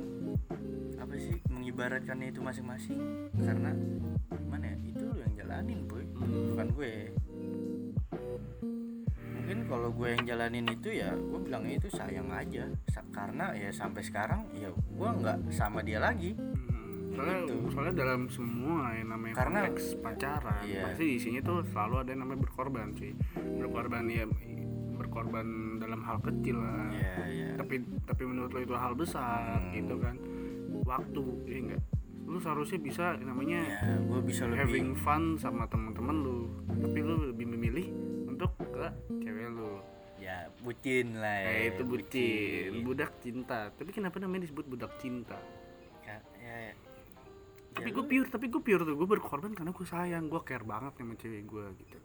apa 0.99 1.13
sih 1.15 1.39
mengibaratkannya 1.47 2.35
itu 2.35 2.43
masing-masing. 2.43 2.99
Karena 3.39 3.71
gimana 4.35 4.65
ya 4.67 4.77
itu 4.83 5.03
lu 5.07 5.17
yang 5.23 5.33
jalanin 5.39 5.79
boy. 5.87 6.03
Hmm. 6.17 6.51
bukan 6.51 6.67
gue 6.75 6.93
kalau 9.67 9.89
gue 9.89 10.07
yang 10.09 10.23
jalanin 10.25 10.65
itu 10.65 10.89
ya 10.91 11.11
gue 11.11 11.39
bilangnya 11.39 11.75
itu 11.75 11.87
sayang 11.89 12.27
aja. 12.29 12.63
Sa- 12.87 13.03
karena 13.09 13.51
ya 13.51 13.69
sampai 13.69 14.01
sekarang 14.01 14.47
ya 14.53 14.67
gue 14.71 15.09
nggak 15.13 15.37
sama 15.49 15.79
dia 15.81 15.99
lagi. 15.99 16.33
Hmm, 16.33 17.11
soalnya 17.13 17.37
Gitu. 17.43 17.55
soalnya 17.69 17.95
dalam 17.97 18.21
semua 18.27 18.91
yang 18.93 19.07
namanya 19.09 19.35
Karena- 19.35 19.67
konteks 19.67 19.83
pacaran 19.97 20.63
Iya. 20.63 20.81
pasti 20.87 21.03
di 21.05 21.17
sini 21.17 21.37
tuh 21.39 21.61
selalu 21.65 21.95
ada 21.97 22.09
yang 22.09 22.21
namanya 22.23 22.41
berkorban 22.41 22.87
sih. 22.93 23.11
Berkorban 23.35 24.03
ya 24.07 24.23
berkorban 24.93 25.47
dalam 25.77 26.01
hal 26.01 26.17
kecil 26.19 26.57
lah. 26.57 26.89
Ya 26.89 27.15
ya 27.27 27.47
tapi 27.55 27.75
tapi 28.03 28.23
menurut 28.23 28.49
lo 28.49 28.59
itu 28.61 28.73
hal 28.73 28.93
besar 28.93 29.59
Hmm. 29.59 29.73
gitu 29.73 29.95
kan. 29.97 30.15
Waktu 30.83 31.21
ya 31.45 31.57
enggak. 31.59 31.83
Lu 32.23 32.37
seharusnya 32.37 32.75
bisa 32.77 33.15
namanya 33.17 33.59
ya 33.61 33.95
gue 33.97 34.19
bisa 34.21 34.43
lebih 34.43 34.59
having 34.59 34.89
fun 34.93 35.35
sama 35.35 35.63
teman-teman 35.65 36.15
lu 36.17 36.37
tapi 36.67 36.99
lu 36.99 37.15
lebih 37.25 37.47
memilih 37.47 37.76
cewek 39.07 39.47
lu. 39.51 39.79
Ya 40.17 40.49
bucin 40.65 41.13
lah 41.21 41.37
ya, 41.39 41.45
kayak 41.45 41.65
itu 41.69 41.83
bucin. 41.85 42.69
budak 42.81 43.11
cinta. 43.21 43.69
Tapi 43.69 43.89
kenapa 43.93 44.17
namanya 44.17 44.49
disebut 44.49 44.65
budak 44.65 44.97
cinta? 44.97 45.37
Ya, 46.01 46.17
ya, 46.41 46.55
ya. 46.71 46.73
tapi 47.77 47.89
Ya, 47.89 47.93
gue 47.93 48.05
pure 48.09 48.27
tapi 48.27 48.45
gue 48.49 48.61
pure 48.63 48.81
tuh. 48.81 48.95
Gue 48.97 49.05
berkorban 49.05 49.53
karena 49.53 49.69
gue 49.69 49.85
sayang. 49.85 50.25
Gue 50.25 50.41
care 50.41 50.65
banget 50.65 50.97
sama 50.97 51.13
cewek 51.13 51.45
gue 51.45 51.65
gitu. 51.85 51.97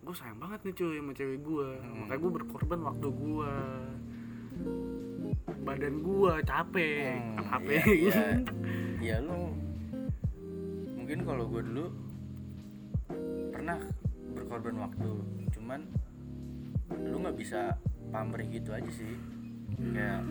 Gue 0.00 0.14
sayang 0.16 0.40
banget 0.40 0.64
nih 0.64 0.74
cuy 0.74 0.96
sama 0.96 1.12
cewek 1.12 1.38
gue 1.44 1.68
Hmm. 1.76 1.94
makanya 2.02 2.18
gue 2.18 2.32
berkorban 2.40 2.80
waktu 2.82 3.06
gue 3.12 3.52
badan 5.62 5.94
gue 6.02 6.32
capek. 6.42 7.04
Hmm, 7.06 7.36
kan 7.36 7.44
HP 7.46 7.68
ya, 7.70 7.84
ya, 7.92 8.20
ya 8.98 9.16
lu 9.22 9.54
mungkin 10.96 11.18
kalau 11.22 11.44
gue 11.46 11.62
dulu 11.62 11.86
pernah 13.52 13.78
berkorban 14.34 14.76
waktu. 14.80 15.10
Cuman 15.52 15.80
lu 17.00 17.16
nggak 17.22 17.36
bisa 17.38 17.76
pamrih 18.10 18.48
gitu 18.50 18.70
aja 18.72 18.90
sih. 18.92 19.14
Kayak 19.92 20.22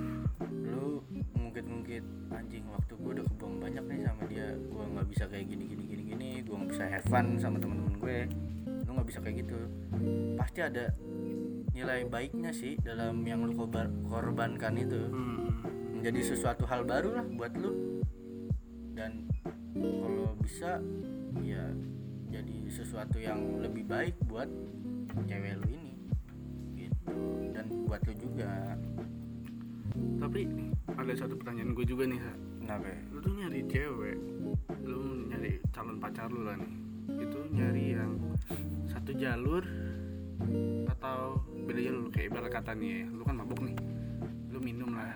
lu 0.69 1.01
ngungkit-ngungkit 1.35 2.05
anjing 2.31 2.63
waktu 2.71 2.93
gue 2.95 3.11
udah 3.19 3.25
kebuang 3.27 3.55
banyak 3.59 3.83
nih 3.83 3.99
sama 4.07 4.23
dia 4.29 4.47
gue 4.55 4.83
nggak 4.95 5.07
bisa 5.11 5.23
kayak 5.27 5.45
gini 5.51 5.63
gini 5.67 5.83
gini 5.89 6.03
gini 6.15 6.29
gue 6.45 6.55
nggak 6.55 6.71
bisa 6.71 6.83
have 6.87 7.07
fun 7.11 7.35
sama 7.41 7.57
teman-teman 7.59 7.95
gue 7.99 8.17
lu 8.87 8.89
nggak 8.95 9.07
bisa 9.09 9.19
kayak 9.19 9.37
gitu. 9.43 9.59
Pasti 10.39 10.59
ada 10.63 10.85
nilai 11.71 12.03
baiknya 12.07 12.51
sih 12.51 12.75
dalam 12.79 13.23
yang 13.23 13.43
lu 13.47 13.55
korban- 13.55 14.05
korbankan 14.07 14.75
itu. 14.77 15.01
Hmm. 15.09 15.39
menjadi 16.01 16.33
sesuatu 16.33 16.65
hal 16.65 16.81
baru 16.81 17.13
lah 17.13 17.25
buat 17.29 17.53
lu. 17.61 18.01
Dan 18.97 19.29
kalau 19.77 20.33
bisa 20.41 20.81
ya 21.45 21.69
jadi 22.31 22.57
sesuatu 22.73 23.21
yang 23.21 23.61
lebih 23.61 23.85
baik 23.85 24.17
buat 24.25 24.49
cewek 25.29 25.61
lu 25.61 25.67
ini 25.69 25.90
dan 27.53 27.65
buat 27.87 28.01
lu 28.07 28.13
juga. 28.17 28.75
Tapi 30.21 30.41
ada 30.95 31.13
satu 31.17 31.35
pertanyaan 31.35 31.75
gue 31.75 31.85
juga 31.85 32.07
nih 32.07 32.19
Sa. 32.21 32.33
kenapa? 32.63 32.91
Lu 33.11 33.19
tuh 33.19 33.33
nyari 33.35 33.59
cewek 33.67 34.17
lu 34.87 35.27
nyari 35.27 35.59
calon 35.75 35.97
pacar 35.99 36.27
lu 36.31 36.47
lah 36.47 36.55
nih. 36.55 36.73
Itu 37.21 37.39
nyari 37.51 37.83
yang 37.97 38.11
satu 38.87 39.11
jalur 39.17 39.63
atau 40.87 41.41
beda 41.67 41.81
jalur. 41.81 42.07
Kayak 42.13 42.27
ibarat 42.31 42.51
kata 42.53 42.71
nih 42.77 43.03
ya, 43.03 43.05
lu 43.11 43.23
kan 43.27 43.35
mabuk 43.41 43.59
nih 43.61 43.77
lu 44.51 44.59
minum 44.63 44.91
lah. 44.95 45.15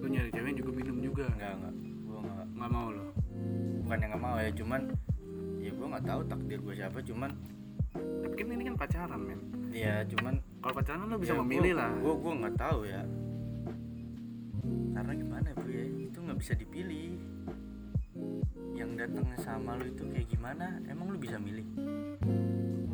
Lu 0.00 0.06
nyari 0.10 0.28
cewek 0.30 0.48
yang 0.52 0.58
juga 0.60 0.72
minum 0.76 0.96
juga. 1.00 1.24
Enggak 1.32 1.52
enggak. 1.56 1.74
Gua 2.04 2.18
enggak. 2.20 2.46
Nggak 2.58 2.70
mau 2.70 2.88
lo 2.92 3.12
bukan 3.92 4.08
yang 4.08 4.10
nggak 4.16 4.24
mau 4.24 4.36
ya 4.40 4.50
cuman 4.56 4.80
ya 5.60 5.70
gua 5.76 5.86
nggak 5.92 6.06
tahu 6.08 6.20
takdir 6.24 6.58
gua 6.64 6.72
siapa 6.72 6.98
cuman 7.04 7.30
tapi 7.92 8.34
kan 8.40 8.46
ini 8.48 8.64
kan 8.72 8.76
pacaran 8.80 9.20
men. 9.20 9.40
Ya 9.68 10.00
cuman 10.08 10.40
kalau 10.62 10.74
pacaran 10.78 11.10
lu 11.10 11.18
bisa 11.18 11.34
ya 11.34 11.40
memilih 11.42 11.72
gua, 11.74 11.80
lah. 11.82 11.90
gua 11.98 12.14
gua 12.14 12.32
nggak 12.38 12.56
tahu 12.56 12.80
ya. 12.86 13.02
Karena 14.94 15.12
gimana 15.18 15.48
bu 15.58 15.66
ya? 15.66 15.84
Itu 16.06 16.18
nggak 16.22 16.38
bisa 16.38 16.52
dipilih. 16.54 17.18
Yang 18.78 18.90
datang 18.94 19.26
sama 19.42 19.74
lu 19.74 19.90
itu 19.90 20.02
kayak 20.06 20.26
gimana? 20.30 20.66
Emang 20.86 21.10
lu 21.10 21.18
bisa 21.18 21.36
milih? 21.42 21.66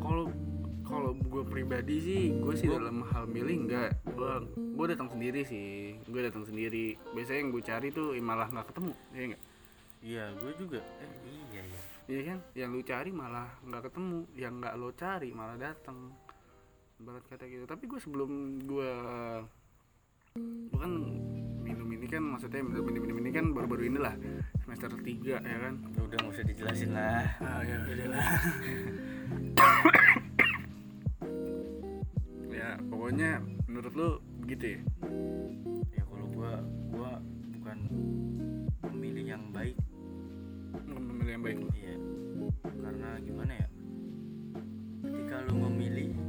Kalau 0.01 0.33
kalau 0.81 1.13
gue 1.13 1.43
pribadi 1.45 2.01
sih 2.01 2.23
gue 2.33 2.53
sih 2.57 2.65
Gua- 2.65 2.81
dalam 2.81 3.05
hal 3.05 3.29
milih 3.29 3.69
enggak 3.69 4.01
gue 4.09 4.33
gue 4.57 4.85
datang 4.89 5.09
sendiri 5.13 5.45
sih. 5.45 5.93
Gue 6.09 6.25
datang 6.25 6.49
sendiri. 6.49 6.97
Biasanya 7.13 7.39
yang 7.45 7.49
gue 7.53 7.61
cari 7.61 7.87
tuh 7.93 8.17
eh, 8.17 8.23
malah 8.25 8.49
nggak 8.49 8.67
ketemu 8.73 8.93
ya 9.13 9.23
enggak 9.29 9.43
iya 9.99 10.31
gue 10.33 10.51
juga. 10.57 10.79
Eh 10.81 11.09
iya 11.29 11.61
ya 11.61 11.79
Iya 12.09 12.21
kan? 12.25 12.37
Yang 12.57 12.69
lu 12.73 12.81
cari 12.81 13.11
malah 13.13 13.49
nggak 13.61 13.83
ketemu. 13.85 14.19
Yang 14.33 14.53
nggak 14.57 14.73
lo 14.81 14.89
cari 14.97 15.29
malah 15.29 15.57
datang 15.61 15.97
barat 16.99 17.23
kata 17.31 17.47
gitu. 17.47 17.63
Tapi 17.63 17.83
gue 17.87 17.99
sebelum 17.99 18.59
gue 18.67 18.91
gue 20.39 20.79
kan 20.79 20.93
minum 21.63 21.87
ini 21.89 22.05
kan 22.05 22.21
maksudnya 22.21 22.61
minum 22.61 22.85
minum, 22.85 23.01
minum 23.07 23.17
ini 23.23 23.31
kan 23.33 23.45
baru-baru 23.55 23.87
inilah 23.87 24.15
semester 24.59 24.91
3 24.91 25.39
ya 25.39 25.57
kan? 25.63 25.73
Udah 25.95 26.03
udah 26.05 26.17
nggak 26.19 26.33
usah 26.35 26.45
dijelasin 26.45 26.91
lah. 26.91 27.23
Ah 27.39 27.61
ya 27.63 27.75
udah 27.87 28.07
lah. 28.11 28.27
Ya 32.59 32.75
pokoknya 32.91 33.39
menurut 33.71 33.93
lu 33.95 34.09
begitu 34.43 34.75
ya? 34.75 34.79
Ya 35.95 36.03
kalau 36.03 36.27
gua 36.27 36.59
gua 36.91 37.11
bukan 37.55 37.77
pemilih 38.83 39.25
yang 39.31 39.43
baik. 39.55 39.79
Bukan 40.75 41.07
pemilih 41.07 41.39
yang 41.39 41.43
baik. 41.47 41.57
Iya. 41.71 41.95
Karena 42.83 43.09
gimana 43.23 43.53
ya? 43.63 43.67
Ketika 45.07 45.35
lu 45.47 45.55
memilih 45.55 46.19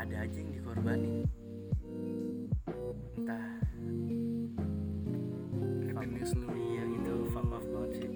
ada 0.00 0.16
aja 0.24 0.36
yang 0.40 0.52
dikorbanin. 0.56 1.28
Entah. 3.20 3.48
Happiness 5.92 6.32
lu. 6.32 6.48
Iya 6.48 6.82
gitu. 6.88 7.12
Fuck 7.36 7.52
off 7.52 7.66
banget 7.68 7.90
sih. 8.00 8.12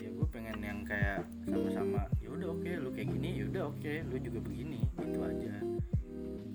Ya 0.00 0.08
gue 0.08 0.26
pengen 0.32 0.56
yang 0.64 0.80
kayak 0.88 1.28
sama-sama 1.44 2.08
ya 2.24 2.28
udah 2.32 2.48
oke 2.56 2.70
lu 2.80 2.88
kayak 2.96 3.08
gini 3.12 3.28
ya 3.36 3.44
udah 3.52 3.62
oke 3.68 3.92
lu 4.08 4.16
juga 4.16 4.38
begini 4.40 4.80
itu 5.04 5.20
aja. 5.20 5.54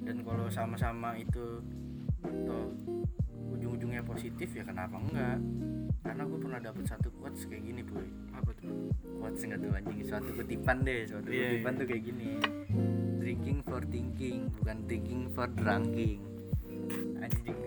Dan 0.04 0.18
kalau 0.25 0.50
sama-sama 0.50 1.13
itu 1.13 1.62
toh 2.50 2.68
ujung-ujungnya 3.54 4.02
positif 4.02 4.50
ya 4.58 4.66
kenapa 4.66 4.98
enggak? 4.98 5.38
Karena 6.04 6.24
gue 6.28 6.40
pernah 6.42 6.60
dapet 6.60 6.84
satu 6.90 7.13
quotes 7.22 7.46
kayak 7.46 7.63
gini 7.70 7.86
boy. 7.86 8.04
Apa 8.34 8.50
tuh? 8.58 8.90
Quotes 9.22 9.46
enggak 9.46 9.62
tuh 9.62 9.70
anjing 9.78 10.02
suatu 10.04 10.30
kutipan 10.34 10.82
deh 10.82 11.06
suatu 11.06 11.30
Iya, 11.30 11.62
kutipan 11.62 11.72
iya. 11.72 11.80
tuh 11.80 11.86
kayak 11.86 12.04
gini 12.04 12.32
drinking 13.34 13.66
for 13.66 13.82
thinking 13.90 14.46
bukan 14.62 14.78
thinking 14.86 15.25
for 15.34 15.50
drinking 15.58 16.22
anjing. 17.18 17.58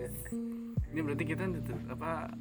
Ini 0.95 0.99
berarti 1.03 1.23
kita 1.27 1.43
apa 1.91 2.31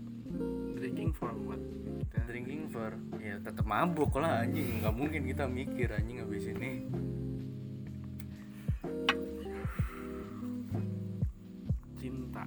drinking 0.78 1.10
for 1.10 1.34
what? 1.34 1.58
Kita 2.06 2.22
drinking 2.30 2.70
for 2.70 2.94
ya 3.18 3.42
tetap 3.42 3.66
mabuk 3.66 4.14
lah 4.22 4.46
anjing. 4.46 4.78
Nggak 4.78 4.94
mungkin 4.94 5.26
kita 5.26 5.42
mikir 5.50 5.90
anjing 5.90 6.22
habis 6.22 6.46
ini. 6.46 6.86
Cinta. 11.98 12.46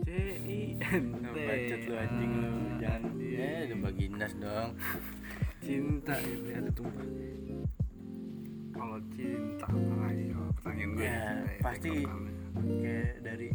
C 0.00 0.08
I 0.48 0.80
N 0.80 1.06
T. 1.12 1.36
Bacot 1.36 1.80
lu 1.84 1.94
anjing 2.00 2.32
lu. 2.40 2.52
Jangan 2.80 3.02
eh 3.20 3.68
udah 3.68 3.78
bagindas 3.84 4.32
dong. 4.40 4.80
Cinta 5.60 6.16
ini 6.24 6.56
ada 6.56 6.72
tumpah 6.72 7.04
kalau 8.84 9.00
cinta 9.16 9.66
ayo 10.12 10.40
pertanyaan 10.60 10.90
gue. 10.92 11.04
Ya, 11.08 11.24
pasti. 11.64 11.92
kayak 12.84 13.12
dari 13.24 13.48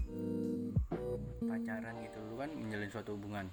pacaran 1.46 1.96
gitu 2.02 2.18
lu 2.26 2.36
kan 2.42 2.50
menjalin 2.50 2.90
suatu 2.90 3.14
hubungan. 3.14 3.46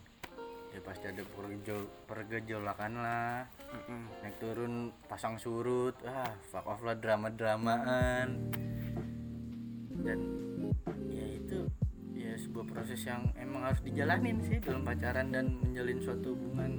Ya 0.73 0.81
pasti 0.81 1.05
ada 1.13 1.21
pergejol 1.37 1.85
pergejolakan 2.09 2.93
lah. 2.97 3.45
Mm-mm. 3.77 4.03
naik 4.25 4.37
turun 4.41 4.89
pasang 5.05 5.37
surut. 5.37 5.93
Ah 6.09 6.33
fuck 6.49 6.65
off 6.65 6.81
lah 6.81 6.97
drama 6.97 7.29
dramaan 7.29 8.49
dan 10.01 10.21
ya 11.13 11.27
itu 11.29 11.59
ya 12.17 12.33
sebuah 12.41 12.73
proses 12.73 13.05
yang 13.05 13.29
emang 13.37 13.69
harus 13.69 13.85
dijalanin 13.85 14.41
sih 14.49 14.57
dalam 14.65 14.81
pacaran 14.81 15.29
dan 15.29 15.61
menjalin 15.61 15.99
suatu 16.01 16.33
hubungan 16.33 16.73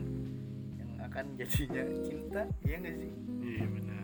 yang 0.81 0.91
akan 1.05 1.25
jadinya 1.37 1.83
cinta 2.01 2.41
ya 2.65 2.75
nggak 2.81 2.95
sih? 2.97 3.11
Iya 3.45 3.65
benar 3.69 3.96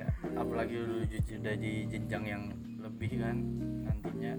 ya 0.00 0.08
apalagi 0.36 0.76
lu 0.80 1.04
sudah 1.04 1.54
di 1.60 1.84
jenjang 1.88 2.24
yang 2.24 2.42
lebih 2.80 3.20
kan 3.20 3.36
nantinya. 3.84 4.34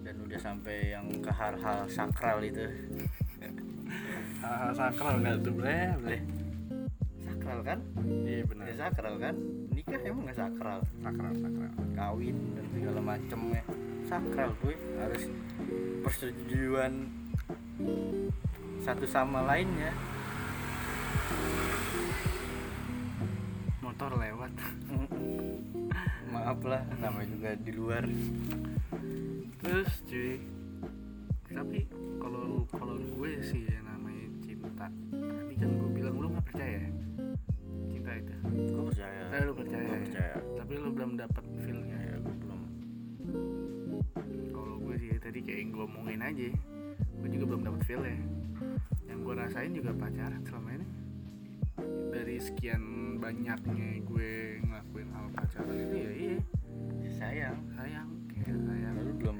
Dan 0.00 0.14
udah 0.26 0.40
sampai 0.40 0.96
yang 0.96 1.06
ke 1.20 1.30
hal-hal 1.30 1.84
sakral 1.86 2.40
itu. 2.40 2.64
Hal 4.40 4.72
sakral 4.72 5.20
nggak 5.20 5.44
tuh 5.44 5.52
boleh 5.52 5.92
boleh 6.00 6.22
sakral 7.20 7.58
kan? 7.60 7.78
Iya 8.24 8.42
benar. 8.48 8.64
Ya 8.64 8.74
sakral 8.78 9.14
kan? 9.20 9.34
Nikah 9.74 10.00
emang 10.06 10.22
nggak 10.24 10.38
sakral? 10.38 10.80
Sakral 11.04 11.32
sakral. 11.36 11.72
Kawin 11.92 12.36
dan 12.56 12.64
segala 12.72 13.00
macemnya 13.04 13.62
sakral 14.10 14.50
gue 14.66 14.74
harus 14.98 15.22
persetujuan 16.02 17.06
satu 18.82 19.06
sama 19.06 19.46
lainnya 19.46 19.94
motor 24.00 24.16
lewat. 24.16 24.52
Maaf 26.32 26.56
lah 26.64 26.80
namanya 27.04 27.36
juga 27.36 27.52
di 27.52 27.68
luar. 27.76 28.08
Terus 29.60 29.92
cuy. 30.08 30.40
Tapi 31.44 31.84
kalau 32.16 32.64
kalau 32.72 32.96
gue 32.96 33.44
sih 33.44 33.68
yang 33.68 33.84
namanya 33.84 34.24
cinta. 34.40 34.88
Tadi 35.12 35.52
kan 35.52 35.68
gue 35.76 35.90
bilang 35.92 36.16
lu 36.16 36.32
nggak 36.32 36.48
percaya 36.48 36.80
ya? 36.80 36.90
cinta 37.92 38.10
itu. 38.16 38.34
Gue 38.72 38.84
percaya. 38.88 39.20
Eh 39.36 39.42
lu 39.44 39.52
percaya 39.52 39.84
gue 39.84 39.92
ya? 39.92 40.00
percaya. 40.08 40.34
Tapi 40.64 40.72
lu 40.80 40.88
belum 40.96 41.12
dapat 41.20 41.44
feelnya. 41.60 41.98
Ya 42.00 42.16
gue 42.24 42.36
belum. 42.40 42.60
Kalau 44.48 44.76
gue 44.80 44.94
sih 44.96 45.12
tadi 45.20 45.44
kayak 45.44 45.58
yang 45.60 45.70
gue 45.76 45.84
omongin 45.84 46.24
aja 46.24 46.48
gue 47.20 47.28
juga 47.36 47.44
belum 47.52 47.62
dapat 47.68 47.80
feel 47.84 48.00
ya 48.00 48.16
yang 49.12 49.20
gue 49.20 49.34
rasain 49.36 49.76
juga 49.76 49.92
pacaran 49.92 50.40
selama 50.40 50.80
ini 50.80 50.99
dari 52.10 52.36
sekian 52.42 53.16
banyaknya 53.20 54.02
gue 54.04 54.60
ngelakuin 54.64 55.08
hal 55.12 55.26
pacaran 55.36 55.76
itu 55.76 55.96
ya 55.96 56.12
iya. 56.12 56.38
Ya, 57.00 57.10
sayang. 57.16 57.58
Sayang. 57.76 58.08
Kayak 58.32 58.60
sayang. 58.64 58.94
Lalu 58.98 59.12
belum? 59.20 59.36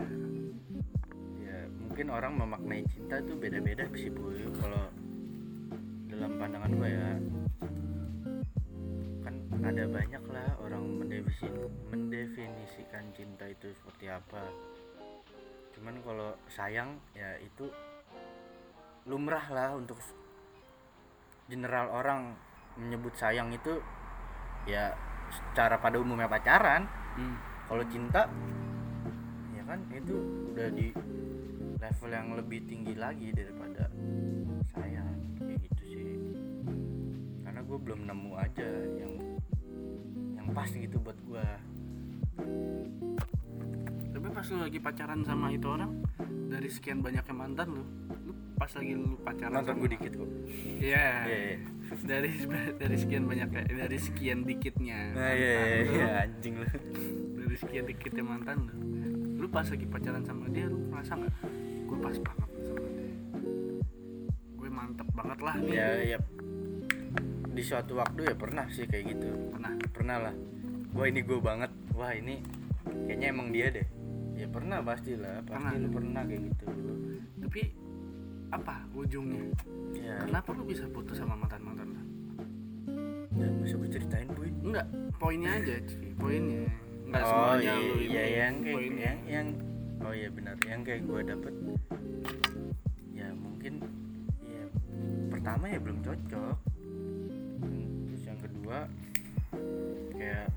Ya 1.40 1.58
mungkin 1.80 2.06
orang 2.12 2.32
memaknai 2.38 2.82
cinta 2.88 3.20
tuh 3.24 3.36
beda-beda 3.36 3.84
sih 3.96 4.12
bu. 4.12 4.32
Kalau 4.60 4.84
dalam 6.10 6.30
pandangan 6.36 6.72
gue 6.76 6.88
ya 6.90 7.10
kan 9.20 9.34
ada 9.60 9.84
banyak 9.88 10.24
lah 10.32 10.48
orang 10.64 10.84
mendefinisikan, 11.04 11.68
mendefinisikan 11.92 13.04
cinta 13.12 13.44
itu 13.48 13.68
seperti 13.76 14.08
apa. 14.08 14.42
Cuman 15.76 16.00
kalau 16.04 16.36
sayang 16.48 16.96
ya 17.12 17.36
itu 17.40 17.68
lumrah 19.08 19.44
lah 19.48 19.76
untuk 19.76 19.96
general 21.50 21.90
orang 21.90 22.38
menyebut 22.78 23.12
sayang 23.18 23.50
itu 23.50 23.82
ya 24.70 24.94
secara 25.28 25.82
pada 25.82 25.98
umumnya 25.98 26.30
pacaran. 26.30 26.86
Hmm. 27.18 27.36
kalau 27.66 27.82
cinta 27.90 28.26
ya 29.50 29.62
kan 29.66 29.82
itu 29.90 30.14
udah 30.54 30.68
di 30.70 30.94
level 31.78 32.10
yang 32.10 32.28
lebih 32.38 32.62
tinggi 32.70 32.94
lagi 32.94 33.34
daripada 33.34 33.90
saya 34.70 35.02
kayak 35.42 35.58
gitu 35.66 35.82
sih. 35.86 36.06
Karena 37.42 37.60
gue 37.66 37.78
belum 37.78 38.00
nemu 38.06 38.32
aja 38.38 38.68
yang 38.94 39.12
yang 40.38 40.48
pas 40.54 40.70
gitu 40.70 40.96
buat 41.02 41.18
gue 41.26 41.46
tapi 44.10 44.26
pas 44.36 44.46
lu 44.52 44.58
lagi 44.60 44.78
pacaran 44.82 45.20
sama 45.24 45.48
itu 45.48 45.64
orang 45.64 46.04
dari 46.50 46.68
sekian 46.68 47.00
banyaknya 47.00 47.34
mantan 47.34 47.68
lu 47.72 47.84
lu 48.26 48.32
pas 48.60 48.68
lagi 48.76 48.92
lu 48.92 49.16
pacaran 49.24 49.56
nonton 49.56 49.74
gue 49.80 49.90
dikit 49.96 50.12
kok. 50.20 50.30
Iya. 50.84 51.08
Iya, 51.24 51.38
iya. 51.40 51.56
dari 52.04 52.30
dari 52.76 52.96
sekian 53.00 53.24
banyak 53.24 53.48
dari 53.72 53.96
sekian 53.96 54.44
dikitnya. 54.44 55.16
Nah 55.16 55.32
iya 55.32 55.48
iya 55.48 55.56
mantan 55.56 55.80
lu, 55.80 55.96
iya 55.96 56.08
anjing 56.28 56.54
lu. 56.60 56.66
Dari 57.40 57.56
sekian 57.56 57.84
dikitnya 57.88 58.20
mantan 58.20 58.56
lu. 58.68 58.74
Lu 59.40 59.46
pas 59.48 59.64
lagi 59.64 59.86
pacaran 59.88 60.20
sama 60.28 60.44
dia 60.52 60.68
lu 60.68 60.76
merasa 60.92 61.16
nggak? 61.16 61.34
Gue 61.88 61.98
pas 62.04 62.16
banget 62.20 62.50
sama 62.68 62.88
dia. 62.92 63.12
Gue 64.60 64.68
mantep 64.68 65.08
banget 65.16 65.38
lah 65.40 65.54
nih. 65.56 65.72
Ya 65.72 65.88
ya 66.04 66.18
di 67.50 67.62
suatu 67.64 67.96
waktu 67.96 68.20
ya 68.28 68.34
pernah 68.36 68.68
sih 68.68 68.84
kayak 68.84 69.04
gitu. 69.16 69.28
Pernah? 69.56 69.72
Pernah 69.88 70.16
lah. 70.28 70.34
Wah 70.92 71.08
ini 71.08 71.24
gue 71.24 71.40
banget. 71.40 71.72
Wah 71.96 72.12
ini 72.12 72.44
kayaknya 73.08 73.26
emang 73.32 73.48
dia 73.56 73.72
deh. 73.72 73.88
Ya 74.36 74.52
pernah 74.52 74.84
pasti 74.84 75.16
lah 75.16 75.40
pasti 75.48 75.80
Pernah. 75.80 75.80
lu 75.80 75.88
pernah 75.88 76.22
kayak 76.28 76.42
gitu. 76.44 76.64
Tapi 77.40 77.60
apa 78.50 78.82
ujungnya? 78.94 79.46
Ya 79.94 80.26
kenapa 80.26 80.50
lu 80.54 80.66
bisa 80.66 80.84
putus 80.90 81.22
sama 81.22 81.38
mantan 81.38 81.62
mantan 81.62 81.86
lu? 81.94 82.02
Ya 83.38 83.46
masa 83.56 83.74
gue 83.78 83.90
ceritain 83.90 84.28
boy 84.34 84.50
enggak 84.66 84.86
poinnya 85.16 85.50
aja 85.62 85.74
cuy 85.86 86.10
poinnya. 86.18 86.66
Enggak 87.06 87.22
oh 87.22 87.30
semuanya 87.30 87.62
iya, 87.62 87.74
lu 87.78 87.94
iya 88.02 88.24
yang 88.26 88.54
kayak 88.62 88.76
poinnya. 88.76 89.02
yang 89.02 89.18
yang 89.26 89.46
oh 90.02 90.12
iya 90.14 90.28
benar. 90.28 90.54
Yang 90.66 90.80
kayak 90.82 91.02
gue 91.06 91.20
dapet. 91.24 91.54
Ya 93.14 93.28
mungkin 93.34 93.74
ya 94.44 94.64
pertama 95.30 95.64
ya 95.70 95.78
belum 95.78 95.98
cocok. 96.02 96.56
Terus 98.10 98.22
yang 98.26 98.38
kedua 98.42 98.78
kayak 100.18 100.48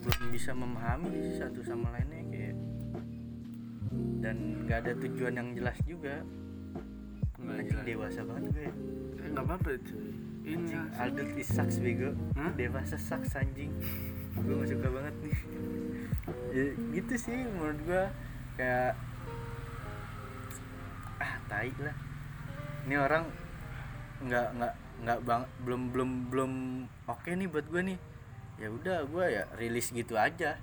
belum 0.00 0.24
bisa 0.32 0.56
memahami 0.56 1.12
sih 1.20 1.36
satu 1.36 1.60
sama 1.60 1.92
lainnya 1.92 2.19
dan 4.20 4.68
gak 4.68 4.86
ada 4.86 4.92
tujuan 5.00 5.32
yang 5.34 5.48
jelas 5.56 5.78
juga. 5.88 6.20
Nggak 7.40 7.56
anjing 7.56 7.80
dewasa 7.88 8.20
banget 8.20 8.44
gue 8.52 8.68
Eh, 9.20 9.28
nggak 9.32 9.44
apa-apa 9.48 9.70
cuy. 9.80 10.12
Ini 10.40 10.76
adult 10.96 11.32
is 11.36 11.48
sucks 11.48 11.76
bego. 11.80 12.12
Hah? 12.36 12.52
dewasa 12.56 12.96
sucks 13.00 13.32
anjing. 13.36 13.72
Gue 14.36 14.54
gak 14.60 14.68
suka 14.76 14.88
banget 14.88 15.14
nih. 15.24 15.36
Ya, 16.50 16.66
gitu 16.74 17.14
sih 17.14 17.46
menurut 17.46 17.78
gue 17.86 18.04
kayak 18.58 18.98
ah 21.22 21.34
tai 21.46 21.70
lah. 21.78 21.94
Ini 22.86 22.98
orang 22.98 23.24
nggak 24.26 24.48
nggak 24.58 24.74
nggak 25.06 25.18
bang 25.22 25.42
belum 25.62 25.82
belum 25.94 26.10
belum 26.26 26.52
oke 27.06 27.30
nih 27.30 27.46
buat 27.46 27.66
gue 27.70 27.94
nih. 27.94 27.98
Ya 28.58 28.68
udah 28.68 28.98
gue 29.06 29.24
ya 29.30 29.44
rilis 29.62 29.94
gitu 29.94 30.18
aja 30.18 30.58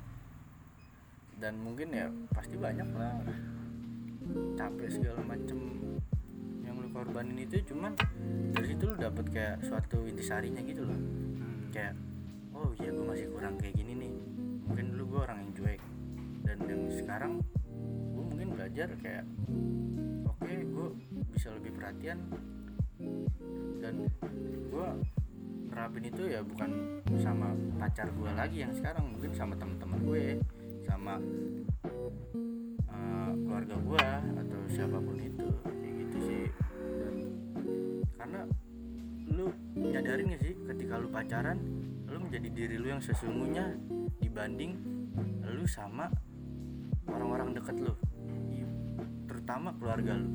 dan 1.38 1.54
mungkin 1.62 1.94
ya 1.94 2.10
pasti 2.34 2.58
banyak 2.58 2.90
lah. 2.98 3.22
Capek 4.58 4.90
segala 4.90 5.22
macem. 5.24 5.58
Yang 6.66 6.76
lu 6.84 6.88
korbanin 6.92 7.38
itu 7.40 7.62
cuman 7.74 7.94
dari 8.52 8.68
situ 8.74 8.84
lu 8.90 8.98
dapet 8.98 9.26
kayak 9.30 9.62
suatu 9.64 10.04
intisarinya 10.10 10.62
gitu 10.66 10.84
loh. 10.84 10.98
Hmm. 10.98 11.70
kayak 11.70 11.94
oh 12.58 12.74
iya 12.82 12.90
gue 12.90 13.06
masih 13.06 13.28
kurang 13.30 13.56
kayak 13.62 13.78
gini 13.78 13.94
nih. 13.94 14.14
Mungkin 14.68 14.86
dulu 14.98 15.04
gue 15.16 15.20
orang 15.30 15.38
yang 15.46 15.52
cuek. 15.54 15.82
Dan 16.44 16.58
yang 16.66 16.84
sekarang 16.92 17.32
gue 18.12 18.24
mungkin 18.26 18.48
belajar 18.58 18.90
kayak 18.98 19.24
oke 20.26 20.52
gue 20.52 20.88
bisa 21.32 21.54
lebih 21.54 21.72
perhatian. 21.78 22.18
Dan 23.78 24.10
gue 24.68 24.88
nerapin 25.70 26.10
itu 26.10 26.24
ya 26.26 26.42
bukan 26.42 27.00
sama 27.22 27.54
pacar 27.78 28.10
gue 28.10 28.32
lagi 28.34 28.66
yang 28.66 28.74
sekarang 28.74 29.14
mungkin 29.14 29.32
sama 29.38 29.54
teman-teman 29.54 30.00
gue 30.02 30.42
sama 30.88 31.20
eh, 32.88 33.32
keluarga 33.44 33.76
gue 33.76 34.08
atau 34.40 34.60
siapa 34.72 34.98
pun 34.98 35.18
itu 35.20 35.46
kayak 35.68 35.94
gitu 36.08 36.18
sih. 36.24 36.44
Dan 36.98 37.16
karena 38.16 38.42
lu 39.28 39.52
nyadarin 39.76 40.34
gak 40.34 40.42
sih 40.42 40.54
ketika 40.72 40.94
lu 40.98 41.08
pacaran 41.12 41.58
lu 42.08 42.18
menjadi 42.24 42.50
diri 42.50 42.76
lu 42.80 42.88
yang 42.88 43.04
sesungguhnya 43.04 43.76
dibanding 44.24 44.80
lu 45.52 45.68
sama 45.68 46.08
orang-orang 47.12 47.54
deket 47.54 47.78
lu 47.84 47.94
terutama 49.28 49.76
keluarga 49.76 50.16
lu. 50.16 50.32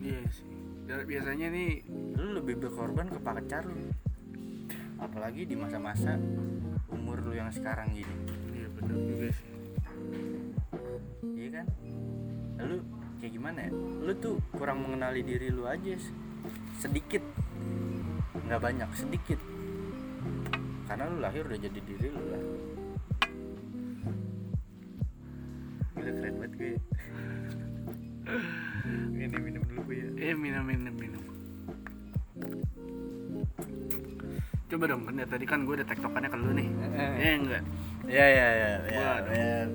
Iya 0.00 0.24
sih. 0.32 0.48
Dan 0.88 1.04
biasanya 1.04 1.52
nih 1.52 1.84
lu 2.16 2.32
lebih 2.40 2.56
berkorban 2.64 3.12
ke 3.12 3.20
pacar 3.20 3.68
lu 3.68 3.92
apalagi 4.98 5.46
di 5.46 5.54
masa-masa 5.54 6.18
umur 6.90 7.22
lu 7.22 7.32
yang 7.36 7.48
sekarang 7.54 7.94
gini 7.94 8.37
iya 8.78 8.86
benar 8.86 8.98
juga 9.02 9.26
sih. 9.34 9.46
Iya 11.34 11.48
kan? 11.50 11.66
Lu 12.62 12.76
kayak 13.18 13.32
gimana 13.34 13.58
ya? 13.66 13.70
Lu 13.74 14.12
tuh 14.14 14.34
kurang 14.54 14.78
mengenali 14.86 15.20
diri 15.22 15.50
lu 15.50 15.66
aja 15.66 15.98
s- 15.98 16.14
sedikit. 16.78 17.22
Nggak 18.46 18.62
banyak 18.62 18.90
sedikit. 18.94 19.40
Karena 20.86 21.04
lu 21.10 21.18
lahir 21.18 21.42
udah 21.44 21.58
jadi 21.58 21.80
diri 21.82 22.06
lu 22.08 22.22
lah. 22.22 22.42
Gila 25.98 26.10
keren 26.14 26.34
banget 26.38 26.52
gue. 26.54 26.72
Ini 29.18 29.34
minum 29.34 29.62
dulu 29.66 29.80
gue 29.90 29.96
ya. 29.98 30.30
Eh 30.30 30.34
minum 30.38 30.62
minum 30.62 30.94
minum. 30.94 31.22
Coba 34.68 34.84
dong 34.84 35.02
kan 35.02 35.18
tadi 35.26 35.42
kan 35.42 35.66
gue 35.66 35.74
udah 35.74 35.88
tektokannya 35.88 36.30
ke 36.30 36.38
lu 36.38 36.50
nih. 36.54 36.68
Eh. 36.94 37.12
eh. 37.18 37.34
Enggak 37.34 37.62
ya 38.08 38.24
ya 38.24 38.48
ya 38.56 38.70
ya, 38.88 39.68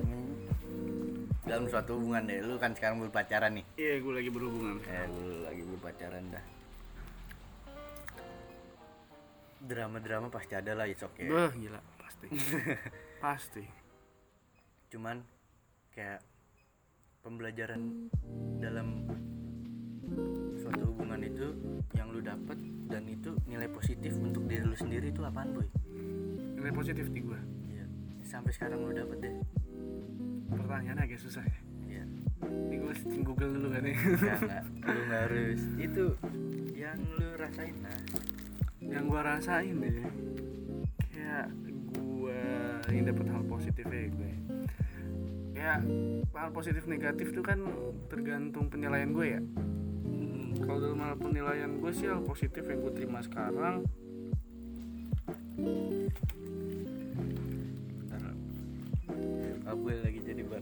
dalam 1.44 1.70
suatu 1.70 2.00
hubungan 2.00 2.26
deh. 2.26 2.40
Lu 2.42 2.56
kan 2.56 2.74
sekarang 2.74 2.98
berpacaran 3.04 3.54
nih. 3.60 3.64
Iya 3.76 3.94
gue 4.00 4.12
lagi 4.12 4.30
berhubungan. 4.32 4.80
Ya 4.82 5.06
lu 5.06 5.44
lagi 5.46 5.62
berpacaran 5.62 6.24
dah. 6.32 6.44
Drama-drama 9.64 10.28
pasti 10.28 10.52
ada 10.58 10.72
lah 10.76 10.90
it's 10.90 11.04
okay. 11.04 11.30
Bah, 11.30 11.52
gila. 11.54 11.80
Pasti. 12.00 12.26
Pasti. 13.24 13.64
Cuman 14.92 15.24
kayak 15.96 16.20
pembelajaran 17.24 18.10
dalam 18.60 19.08
suatu 20.60 20.92
hubungan 20.92 21.24
itu 21.24 21.48
yang 21.96 22.12
lu 22.12 22.20
dapet 22.20 22.60
dan 22.92 23.08
itu 23.08 23.32
nilai 23.48 23.70
positif 23.72 24.12
untuk 24.20 24.44
diri 24.44 24.60
lu 24.60 24.76
sendiri 24.76 25.08
itu 25.08 25.24
apaan 25.24 25.56
boy? 25.56 25.64
Nilai 26.60 26.72
positif 26.76 27.08
di 27.08 27.24
gue 27.24 27.40
Iya. 27.40 27.63
Sampai 28.34 28.50
sekarang 28.50 28.82
lu 28.82 28.90
dapet 28.90 29.18
deh. 29.22 29.34
Pertanyaannya 30.50 31.04
agak 31.06 31.20
susah 31.22 31.46
ya. 31.46 31.58
Iya. 31.86 32.04
ini 32.66 32.76
gue 32.82 32.92
searching 32.98 33.22
google 33.22 33.54
dulu 33.54 33.68
kan 33.70 33.86
ya 33.86 33.94
Nggak, 33.94 34.38
nggak. 34.42 34.64
lu 34.90 35.02
harus. 35.06 35.60
Itu 35.78 36.04
yang 36.74 36.98
lu 37.14 37.28
rasain 37.38 37.76
lah 37.78 37.98
yang 38.82 39.04
gue 39.06 39.20
rasain 39.22 39.74
deh. 39.78 39.96
Kayak 41.14 41.46
gue 41.94 42.40
ini 42.90 43.00
dapat 43.06 43.26
hal 43.30 43.42
positifnya 43.46 43.98
ya 44.02 44.08
gue. 44.10 44.32
Ya 45.54 45.74
hal 46.34 46.50
positif 46.50 46.90
negatif 46.90 47.30
tuh 47.30 47.46
kan 47.46 47.62
tergantung 48.10 48.66
penilaian 48.66 49.14
gue 49.14 49.26
ya. 49.38 49.40
Hmm, 50.04 50.58
kalau 50.66 50.82
dalam 50.82 51.00
hal 51.00 51.14
penilaian 51.16 51.70
gue 51.78 51.92
sih 51.94 52.10
hal 52.10 52.20
positif 52.26 52.66
yang 52.66 52.82
gue 52.82 52.92
terima 52.98 53.22
sekarang 53.22 53.86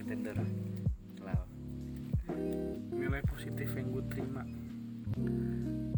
bartender 0.03 0.35
Wow. 1.23 1.47
nilai 2.91 3.23
positif 3.23 3.71
yang 3.71 3.87
gue 3.95 4.03
terima. 4.11 4.43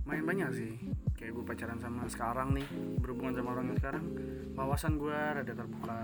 Main 0.05 0.21
banyak 0.21 0.49
sih. 0.53 0.77
Kayak 1.17 1.41
gue 1.41 1.45
pacaran 1.49 1.81
sama 1.81 2.05
sekarang 2.05 2.53
nih 2.53 2.69
berhubungan 3.01 3.33
sama 3.33 3.57
orang 3.57 3.73
yang 3.73 3.79
sekarang 3.81 4.05
wawasan 4.53 5.01
gue 5.01 5.09
rada 5.09 5.49
terbuka. 5.49 5.97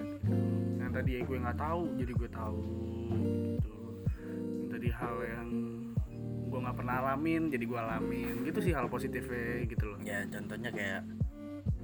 Gitu. 0.00 0.32
yang 0.80 0.92
tadi 0.96 1.12
gue 1.20 1.36
nggak 1.44 1.60
tahu 1.60 1.82
jadi 2.00 2.12
gue 2.16 2.30
tahu 2.32 2.64
gitu. 3.60 3.76
Yang 4.56 4.68
tadi 4.72 4.88
hal 4.88 5.16
yang 5.20 5.48
gue 6.48 6.58
nggak 6.64 6.76
pernah 6.80 6.94
alamin 7.04 7.52
jadi 7.52 7.64
gue 7.68 7.80
alamin. 7.84 8.34
Gitu 8.48 8.58
sih 8.64 8.72
hal 8.72 8.88
positifnya 8.88 9.68
gitu 9.68 9.92
loh. 9.92 10.00
Ya 10.00 10.24
contohnya 10.24 10.72
kayak 10.72 11.04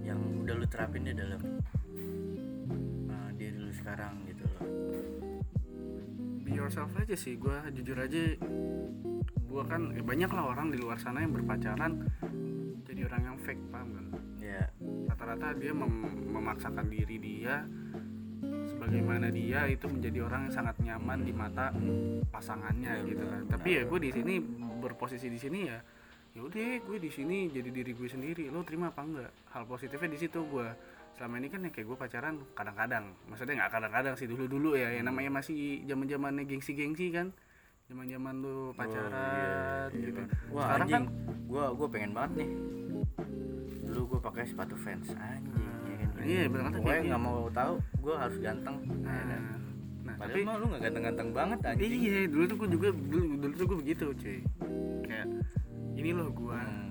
yang 0.00 0.16
udah 0.16 0.54
lu 0.56 0.64
terapin 0.64 1.04
di 1.04 1.12
dalam 1.12 1.60
be 6.68 6.76
yourself 6.76 7.00
aja 7.00 7.16
sih. 7.16 7.34
Gue 7.40 7.56
jujur 7.72 7.96
aja 7.96 8.22
gue 9.48 9.62
kan 9.64 9.82
eh, 9.96 10.04
banyak 10.04 10.28
lah 10.28 10.44
orang 10.52 10.68
di 10.68 10.76
luar 10.76 11.00
sana 11.00 11.24
yang 11.24 11.32
berpacaran 11.32 12.04
jadi 12.84 13.08
orang 13.08 13.22
yang 13.24 13.36
fake 13.40 13.62
paham 13.72 13.88
kan? 13.96 14.06
Ya 14.36 14.68
rata-rata 15.08 15.56
dia 15.56 15.72
mem- 15.72 16.28
memaksakan 16.28 16.92
diri 16.92 17.16
dia 17.16 17.64
sebagaimana 18.68 19.32
dia 19.32 19.64
itu 19.64 19.88
menjadi 19.88 20.28
orang 20.28 20.40
yang 20.48 20.54
sangat 20.54 20.76
nyaman 20.84 21.24
di 21.24 21.32
mata 21.32 21.72
pasangannya 22.28 23.00
Benar, 23.00 23.08
gitu 23.08 23.24
kan. 23.24 23.42
Tapi 23.48 23.68
ya 23.72 23.82
gue 23.88 23.98
di 24.04 24.10
sini 24.12 24.34
berposisi 24.78 25.32
di 25.32 25.40
sini 25.40 25.60
ya 25.64 25.80
ya 26.36 26.44
udah 26.44 26.84
gue 26.84 26.98
di 27.00 27.08
sini 27.08 27.48
jadi 27.48 27.72
diri 27.72 27.96
gue 27.96 28.08
sendiri. 28.12 28.52
Lo 28.52 28.60
terima 28.60 28.92
apa 28.92 29.00
enggak? 29.00 29.32
Hal 29.56 29.64
positifnya 29.64 30.12
di 30.12 30.20
situ 30.20 30.44
gue 30.44 30.68
selama 31.18 31.34
ini 31.42 31.48
kan 31.50 31.60
ya 31.66 31.70
kayak 31.74 31.86
gue 31.90 31.98
pacaran 31.98 32.34
kadang-kadang 32.54 33.04
maksudnya 33.26 33.54
nggak 33.58 33.72
kadang-kadang 33.74 34.14
sih 34.14 34.30
dulu-dulu 34.30 34.78
ya 34.78 34.94
yang 34.94 35.10
namanya 35.10 35.42
masih 35.42 35.82
zaman-zamannya 35.90 36.46
gengsi-gengsi 36.46 37.10
kan 37.10 37.34
zaman-zaman 37.90 38.34
lu 38.38 38.70
pacaran 38.78 39.10
iya, 39.10 39.50
iya, 39.90 39.98
gitu 39.98 40.20
bener. 40.22 40.30
wah 40.54 40.64
sekarang 40.70 40.86
anjing 40.86 40.94
kan 40.94 41.04
gua 41.50 41.64
gua 41.74 41.88
pengen 41.90 42.12
banget 42.14 42.32
nih 42.38 42.50
dulu 43.90 44.00
gua 44.14 44.20
pakai 44.30 44.44
sepatu 44.46 44.78
fans 44.78 45.10
anjing 45.18 45.58
ya 45.90 46.06
kan? 46.06 46.22
iya, 46.22 46.42
bener 46.46 46.64
kata 46.70 46.78
gue 46.78 46.86
kayak 46.86 47.02
nggak 47.10 47.20
gitu. 47.20 47.26
mau 47.26 47.40
tahu 47.50 47.74
gua 47.98 48.14
harus 48.22 48.36
ganteng 48.38 48.76
ya 48.78 48.86
kan? 48.86 49.26
nah, 49.26 49.58
nah 50.06 50.14
padahal 50.14 50.34
tapi 50.38 50.46
mah 50.46 50.54
lu 50.54 50.64
nggak 50.70 50.82
ganteng-ganteng 50.86 51.28
banget 51.34 51.58
anjing 51.66 51.90
Iya, 51.98 52.18
dulu 52.30 52.44
tuh 52.46 52.56
gue 52.62 52.68
juga 52.78 52.88
dulu, 52.94 53.24
dulu 53.42 53.54
tuh 53.58 53.66
gue 53.66 53.78
begitu, 53.82 54.06
cuy. 54.14 54.38
Kayak 55.02 55.26
ini 55.98 56.10
loh 56.14 56.30
gua 56.30 56.62
Hmm. 56.62 56.87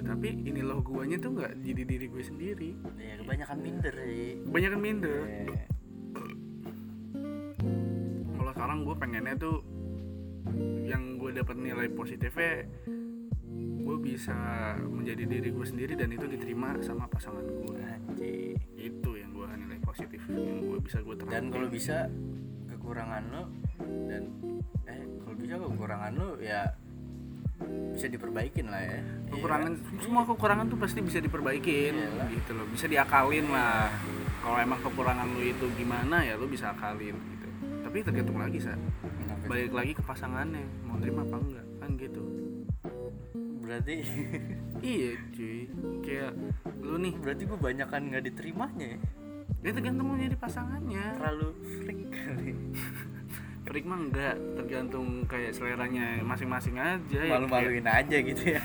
Gitu. 0.00 0.08
Tapi 0.08 0.28
ini 0.48 0.60
loh 0.64 0.80
guanya 0.80 1.16
tuh 1.20 1.30
nggak 1.36 1.52
jadi 1.60 1.82
diri 1.84 2.06
gue 2.08 2.22
sendiri. 2.24 2.70
ya 2.96 3.14
kebanyakan 3.20 3.58
minder 3.60 3.94
sih 3.94 4.32
Kebanyakan 4.48 4.80
minder. 4.80 5.20
Ya. 5.28 5.64
Kalau 8.40 8.50
sekarang 8.56 8.78
gue 8.88 8.96
pengennya 8.96 9.34
tuh 9.36 9.56
yang 10.88 11.20
gue 11.20 11.30
dapat 11.36 11.56
nilai 11.60 11.86
positifnya 11.92 12.66
gue 13.90 13.96
bisa 13.98 14.38
menjadi 14.86 15.26
diri 15.26 15.50
gue 15.50 15.66
sendiri 15.66 15.98
dan 15.98 16.14
itu 16.14 16.26
diterima 16.30 16.78
sama 16.78 17.10
pasangan 17.10 17.42
gue 17.42 17.74
anjing 17.82 18.54
itu 18.78 19.10
yang 19.18 19.34
gue 19.34 19.46
nilai 19.50 19.78
positif 19.82 20.22
yang 20.30 20.62
gue 20.62 20.78
bisa 20.78 21.02
gue 21.02 21.14
terapin 21.18 21.34
dan 21.34 21.44
kalau 21.50 21.68
bisa 21.68 22.06
kekurangan 22.70 23.22
lo 23.34 23.42
dan 24.06 24.22
eh 24.86 25.02
kalau 25.26 25.34
bisa 25.34 25.54
kekurangan 25.58 26.12
lo 26.14 26.30
ya 26.38 26.70
bisa 27.90 28.06
diperbaikin 28.06 28.66
lah 28.66 28.80
ya. 28.80 29.00
Kekurangan 29.28 29.72
Iya. 29.72 30.00
semua 30.00 30.22
kekurangan 30.24 30.66
tuh 30.66 30.78
pasti 30.78 31.00
bisa 31.00 31.18
diperbaikin 31.18 31.92
Iyalah. 31.92 32.28
gitu 32.30 32.50
loh. 32.54 32.66
Bisa 32.66 32.86
diakalin 32.86 33.46
lah. 33.46 33.92
Kalau 34.40 34.56
emang 34.56 34.80
kekurangan 34.80 35.26
lu 35.28 35.42
itu 35.42 35.66
gimana 35.74 36.24
ya 36.24 36.34
lu 36.34 36.48
bisa 36.48 36.72
akalin 36.72 37.12
gitu. 37.12 37.48
Tapi 37.84 37.96
tergantung 38.00 38.38
lagi 38.38 38.58
sa. 38.58 38.72
Balik 39.44 39.70
lagi 39.70 39.92
ke 39.92 40.00
pasangannya 40.00 40.62
mau 40.82 40.96
terima 40.96 41.22
apa 41.22 41.36
enggak 41.36 41.66
kan 41.76 41.90
gitu. 41.96 42.22
Berarti 43.60 43.94
iya 44.86 45.10
cuy. 45.30 45.68
Kayak 46.00 46.32
lu 46.80 46.96
nih. 46.96 47.14
Berarti 47.14 47.42
gue 47.44 47.58
banyakan 47.58 48.00
nggak 48.08 48.24
diterimanya 48.26 48.96
ya? 48.96 48.98
Dia 49.60 49.72
tergantung 49.76 50.08
mau 50.08 50.16
jadi 50.16 50.32
pasangannya. 50.34 51.20
Terlalu 51.20 51.48
freak 51.76 52.00
kali 52.08 52.52
freak 53.64 53.84
mah 53.84 54.00
enggak 54.00 54.36
tergantung 54.56 55.24
kayak 55.28 55.52
seleranya 55.52 56.20
masing-masing 56.24 56.76
aja 56.80 57.20
ya. 57.20 57.36
Malu-maluin 57.36 57.86
aja 57.86 58.16
gitu 58.16 58.42
ya. 58.56 58.62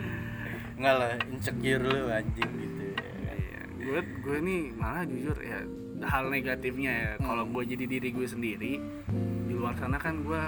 Nggak 0.80 0.94
lah 0.98 1.12
insecure 1.30 1.82
lu 1.82 2.10
anjing 2.10 2.50
gitu 2.58 2.82
ya. 2.94 3.02
Iya, 3.34 3.60
gue 3.78 4.00
gue 4.22 4.38
nih 4.42 4.60
malah 4.74 5.02
jujur 5.06 5.36
ya 5.42 5.60
hal 6.06 6.30
negatifnya 6.30 6.92
ya. 6.92 7.10
Kalau 7.18 7.44
gue 7.48 7.62
jadi 7.66 7.84
diri 7.86 8.08
gue 8.14 8.26
sendiri 8.26 8.72
di 9.44 9.54
luar 9.54 9.74
sana 9.78 9.98
kan 9.98 10.22
gue 10.22 10.42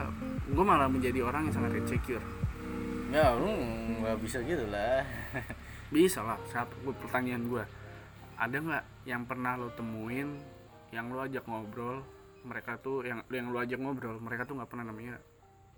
gue 0.51 0.65
malah 0.65 0.87
menjadi 0.87 1.27
orang 1.27 1.51
yang 1.51 1.55
sangat 1.55 1.79
insecure. 1.83 2.25
Ya 3.11 3.35
lu 3.35 3.51
nggak 4.03 4.19
bisa 4.23 4.43
gitu 4.47 4.67
lah. 4.71 5.03
Bisa 5.87 6.19
lah 6.19 6.35
saat 6.51 6.67
gue 6.83 6.91
pertanyaan 6.99 7.47
gue 7.47 7.63
ada 8.37 8.57
nggak 8.59 8.85
yang 9.07 9.23
pernah 9.23 9.55
lo 9.55 9.71
temuin 9.73 10.35
yang 10.91 11.15
lo 11.15 11.25
ajak 11.25 11.47
ngobrol 11.47 12.05
mereka 12.47 12.79
tuh 12.79 13.03
yang 13.03 13.21
yang 13.29 13.51
lo 13.51 13.59
ajak 13.59 13.77
ngobrol 13.77 14.17
mereka 14.17 14.47
tuh 14.47 14.55
nggak 14.55 14.71
pernah 14.71 14.87
namanya 14.87 15.19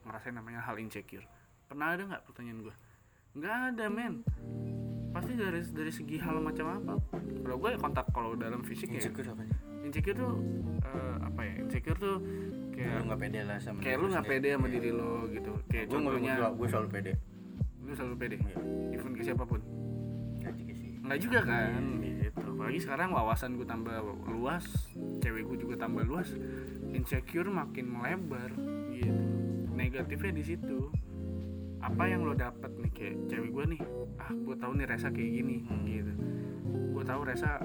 ngerasain 0.04 0.36
namanya 0.36 0.60
hal 0.62 0.76
insecure. 0.76 1.24
Pernah 1.66 1.96
ada 1.96 2.02
nggak 2.06 2.22
pertanyaan 2.24 2.60
gue 2.62 2.74
nggak 3.34 3.56
ada 3.72 3.84
men. 3.88 4.14
Pasti 5.08 5.32
dari 5.34 5.64
dari 5.64 5.88
segi 5.90 6.16
hal 6.20 6.36
macam 6.38 6.66
apa. 6.70 6.94
Kalau 7.16 7.56
gue 7.56 7.70
ya 7.72 7.78
kontak 7.78 8.06
kalau 8.12 8.36
dalam 8.36 8.60
fisik 8.60 8.92
ya. 8.92 9.00
Insecure 9.00 9.32
apa 9.32 9.42
nih 9.42 9.56
insecure 9.78 10.16
tuh 10.16 10.32
eh, 10.84 11.16
apa 11.22 11.40
ya 11.40 11.54
insecure 11.64 11.96
tuh 11.96 12.16
lu 12.20 12.76
kayak 12.76 13.08
nggak 13.08 13.18
pede 13.18 13.40
lah 13.42 13.56
sama 13.56 13.80
kayak 13.80 13.96
lu 13.96 14.06
nggak 14.12 14.26
pede 14.26 14.48
sama 14.52 14.66
Iya. 14.68 14.74
diri 14.76 14.90
lo 14.92 15.12
gitu. 15.32 15.52
Kayak 15.66 15.84
gue 15.88 15.94
contohnya 15.96 16.32
gue 16.52 16.68
selalu 16.68 16.88
pede. 16.92 17.12
Lu 17.80 17.92
selalu 17.96 18.14
pede? 18.20 18.36
Iya. 18.36 18.56
even 18.92 19.12
ke 19.16 19.22
siapa 19.24 19.44
pun? 19.48 19.60
Nggak 20.38 20.54
juga 20.54 20.72
sih. 20.76 20.90
Nggak 21.00 21.18
juga 21.24 21.38
kan? 21.40 21.82
Gitu 22.04 22.27
apalagi 22.58 22.82
sekarang 22.82 23.14
wawasan 23.14 23.54
gue 23.54 23.62
tambah 23.62 24.02
luas 24.34 24.66
cewek 25.22 25.46
gue 25.46 25.62
juga 25.62 25.86
tambah 25.86 26.02
luas 26.02 26.34
insecure 26.90 27.46
makin 27.46 27.86
melebar 27.86 28.50
gitu. 28.90 29.22
Negatifnya 29.78 30.34
di 30.34 30.42
situ. 30.42 30.90
Apa 31.78 32.10
yang 32.10 32.26
lo 32.26 32.34
dapet 32.34 32.74
nih 32.82 32.90
kayak 32.90 33.16
cewek 33.30 33.50
gue 33.54 33.64
nih 33.78 33.80
ah 34.18 34.34
gue 34.34 34.56
tahu 34.58 34.74
nih 34.74 34.90
Resa 34.90 35.14
kayak 35.14 35.30
gini 35.38 35.62
Hmm. 35.70 35.86
gitu. 35.86 36.12
Gue 36.98 37.04
tahu 37.06 37.20
Resa 37.30 37.62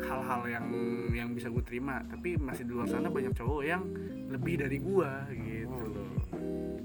hal-hal 0.00 0.42
yang 0.48 0.66
yang 1.12 1.28
bisa 1.36 1.52
gue 1.52 1.60
terima 1.60 2.00
tapi 2.08 2.40
masih 2.40 2.64
di 2.64 2.72
luar 2.72 2.88
sana 2.88 3.12
banyak 3.12 3.36
cowok 3.36 3.62
yang 3.68 3.84
lebih 4.32 4.64
dari 4.64 4.80
gue 4.80 5.10
gitu. 5.44 5.76
Oh, 5.76 5.84
loh 5.92 6.08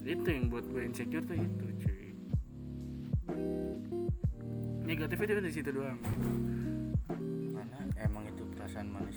itu 0.03 0.27
yang 0.27 0.51
buat 0.51 0.67
gue 0.67 0.83
insecure 0.83 1.23
tuh 1.23 1.39
itu 1.39 1.65
cuy. 1.79 2.07
Negatifnya 4.83 5.39
itu 5.39 5.43
di 5.47 5.53
situ 5.55 5.69
doang. 5.71 5.95
karena 6.03 6.19
emang 6.19 6.35
itu 6.35 6.41
perasaan 6.43 6.72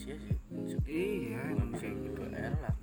manusia 0.07 0.23
sih. 0.23 0.38
Iya 0.87 1.38
nggak 1.42 1.51
emang 1.51 1.69
bisa 1.75 1.87
gitu. 1.90 2.09
gitu 2.14 2.23
elak 2.31 2.77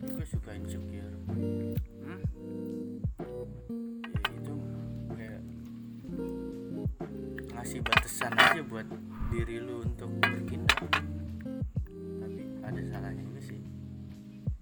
tapi 0.00 0.08
gue 0.16 0.26
suka 0.30 0.50
insecure. 0.54 1.14
Hmm? 2.06 2.22
ya 4.06 4.30
itu 4.30 4.54
kayak 5.12 5.42
ngasih 7.52 7.80
batasan 7.84 8.32
aja 8.38 8.62
buat 8.64 8.86
diri 9.34 9.58
lu 9.58 9.82
untuk 9.82 10.08
bertindak. 10.22 10.86
Tapi 12.22 12.42
ada 12.62 12.80
salahnya 12.94 13.22
juga 13.26 13.42
sih. 13.42 13.60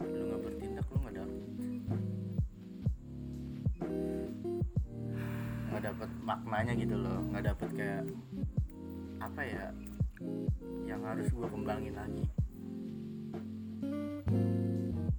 Lu 0.03 0.23
nggak 0.27 0.41
bertindak 0.43 0.87
lu 0.89 0.99
nggak 1.05 1.17
dapet. 1.21 1.43
Nggak 5.69 5.83
dapet 5.85 6.11
maknanya 6.25 6.73
gitu 6.75 6.97
loh. 6.97 7.21
Nggak 7.31 7.45
dapet 7.55 7.69
kayak 7.77 8.03
apa 9.39 9.47
ya 9.47 9.71
yang 10.83 10.99
harus 11.07 11.31
gua 11.31 11.47
kembangin 11.47 11.95
lagi. 11.95 12.27